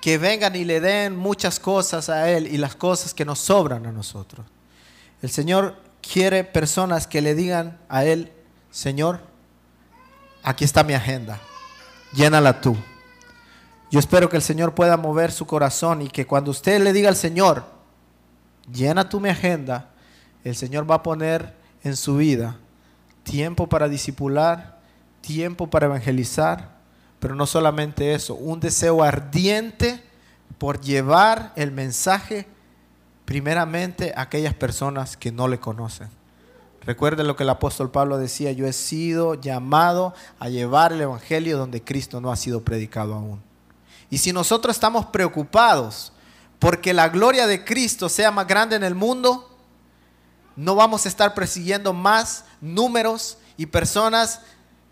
que 0.02 0.20
vengan 0.20 0.56
y 0.56 0.64
le 0.64 0.80
den 0.80 1.18
muchas 1.18 1.60
cosas 1.60 2.10
a 2.10 2.30
Él 2.30 2.46
y 2.46 2.58
las 2.58 2.76
cosas 2.76 3.16
que 3.16 3.26
nos 3.26 3.40
sobran 3.40 3.88
a 3.88 3.92
nosotros. 3.92 4.46
El 5.24 5.32
Señor 5.32 5.78
quiere 6.02 6.44
personas 6.44 7.08
que 7.08 7.22
le 7.22 7.34
digan 7.34 7.80
a 7.90 8.06
Él, 8.06 8.32
Señor, 8.70 9.22
aquí 10.44 10.64
está 10.64 10.84
mi 10.84 10.94
agenda, 10.94 11.40
llénala 12.14 12.62
tú. 12.62 12.78
Yo 13.92 14.00
espero 14.00 14.30
que 14.30 14.38
el 14.38 14.44
Señor 14.44 14.76
pueda 14.76 14.98
mover 14.98 15.32
su 15.32 15.48
corazón 15.48 16.04
y 16.04 16.10
que 16.10 16.28
cuando 16.28 16.52
usted 16.52 16.80
le 16.80 16.94
diga 16.94 17.10
al 17.10 17.16
Señor, 17.16 17.64
llena 18.72 19.10
tú 19.10 19.20
mi 19.20 19.30
agenda, 19.30 19.90
el 20.44 20.56
Señor 20.56 20.90
va 20.90 20.96
a 20.96 21.04
poner 21.04 21.56
en 21.84 21.96
su 21.96 22.18
vida 22.18 22.58
tiempo 23.24 23.68
para 23.68 23.90
disipular, 23.90 24.80
tiempo 25.22 25.68
para 25.68 25.88
evangelizar, 25.88 26.78
pero 27.20 27.34
no 27.36 27.48
solamente 27.48 28.14
eso, 28.14 28.36
un 28.36 28.60
deseo 28.60 29.04
ardiente 29.04 30.04
por 30.58 30.82
llevar 30.82 31.52
el 31.56 31.72
mensaje 31.72 32.48
primeramente 33.26 34.14
a 34.16 34.22
aquellas 34.22 34.54
personas 34.54 35.18
que 35.18 35.32
no 35.32 35.48
le 35.48 35.60
conocen. 35.60 36.10
Recuerde 36.82 37.24
lo 37.24 37.36
que 37.36 37.44
el 37.44 37.50
apóstol 37.50 37.92
Pablo 37.92 38.18
decía, 38.18 38.52
yo 38.52 38.66
he 38.68 38.74
sido 38.74 39.34
llamado 39.36 40.14
a 40.40 40.50
llevar 40.50 40.94
el 40.94 41.02
Evangelio 41.02 41.58
donde 41.58 41.84
Cristo 41.84 42.22
no 42.22 42.32
ha 42.32 42.36
sido 42.36 42.62
predicado 42.62 43.16
aún. 43.16 43.49
Y 44.10 44.18
si 44.18 44.34
nosotros 44.34 44.76
estamos 44.76 45.06
preocupados 45.08 46.12
porque 46.60 46.94
la 46.94 47.10
gloria 47.10 47.48
de 47.48 47.64
Cristo 47.64 48.10
sea 48.10 48.32
más 48.32 48.48
grande 48.48 48.76
en 48.76 48.84
el 48.84 48.96
mundo, 48.96 49.58
no 50.56 50.76
vamos 50.76 51.06
a 51.06 51.10
estar 51.10 51.34
persiguiendo 51.34 51.94
más 51.94 52.46
números 52.60 53.38
y 53.56 53.66
personas 53.66 54.42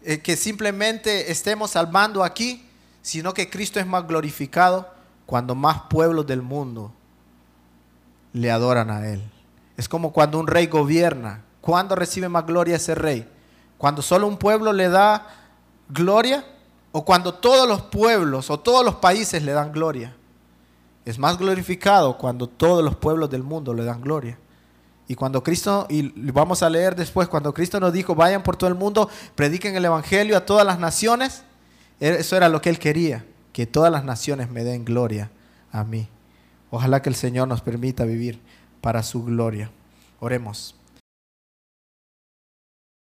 eh, 0.03 0.19
que 0.19 0.37
simplemente 0.37 1.31
estemos 1.31 1.71
salvando 1.71 2.23
aquí, 2.23 2.65
sino 3.01 3.33
que 3.33 3.49
Cristo 3.49 3.79
es 3.79 3.85
más 3.85 4.07
glorificado 4.07 4.89
cuando 5.25 5.55
más 5.55 5.81
pueblos 5.89 6.25
del 6.25 6.41
mundo 6.41 6.93
le 8.31 8.49
adoran 8.51 8.89
a 8.89 9.07
Él. 9.07 9.21
Es 9.75 9.89
como 9.89 10.13
cuando 10.13 10.39
un 10.39 10.47
rey 10.47 10.67
gobierna. 10.67 11.43
¿Cuándo 11.61 11.95
recibe 11.95 12.29
más 12.29 12.45
gloria 12.45 12.77
ese 12.77 12.95
rey? 12.95 13.27
¿Cuando 13.77 14.01
solo 14.01 14.27
un 14.27 14.37
pueblo 14.37 14.71
le 14.71 14.87
da 14.87 15.27
gloria? 15.89 16.45
¿O 16.91 17.05
cuando 17.05 17.33
todos 17.33 17.67
los 17.67 17.81
pueblos 17.83 18.49
o 18.49 18.59
todos 18.59 18.83
los 18.83 18.95
países 18.95 19.43
le 19.43 19.51
dan 19.51 19.71
gloria? 19.71 20.15
Es 21.05 21.17
más 21.19 21.37
glorificado 21.37 22.17
cuando 22.17 22.47
todos 22.47 22.83
los 22.83 22.95
pueblos 22.95 23.29
del 23.29 23.43
mundo 23.43 23.73
le 23.73 23.85
dan 23.85 24.01
gloria. 24.01 24.37
Y 25.07 25.15
cuando 25.15 25.41
Cristo, 25.41 25.85
y 25.89 26.11
vamos 26.31 26.63
a 26.63 26.69
leer 26.69 26.95
después, 26.95 27.29
cuando 27.29 27.53
Cristo 27.53 27.79
nos 27.79 27.93
dijo, 27.93 28.13
vayan 28.13 28.43
por 28.43 28.57
todo 28.57 28.69
el 28.69 28.75
mundo, 28.75 29.09
prediquen 29.35 29.75
el 29.75 29.85
Evangelio 29.85 30.35
a 30.35 30.45
todas 30.45 30.65
las 30.65 30.79
naciones, 30.79 31.43
eso 31.99 32.35
era 32.35 32.49
lo 32.49 32.61
que 32.61 32.69
Él 32.69 32.77
quería, 32.77 33.25
que 33.53 33.65
todas 33.65 33.91
las 33.91 34.03
naciones 34.03 34.49
me 34.49 34.65
den 34.65 34.83
gloria 34.83 35.31
a 35.71 35.85
mí. 35.85 36.09
Ojalá 36.69 37.01
que 37.01 37.09
el 37.09 37.15
Señor 37.15 37.47
nos 37.47 37.61
permita 37.61 38.03
vivir 38.03 38.41
para 38.81 39.01
su 39.01 39.23
gloria. 39.23 39.71
Oremos. 40.19 40.75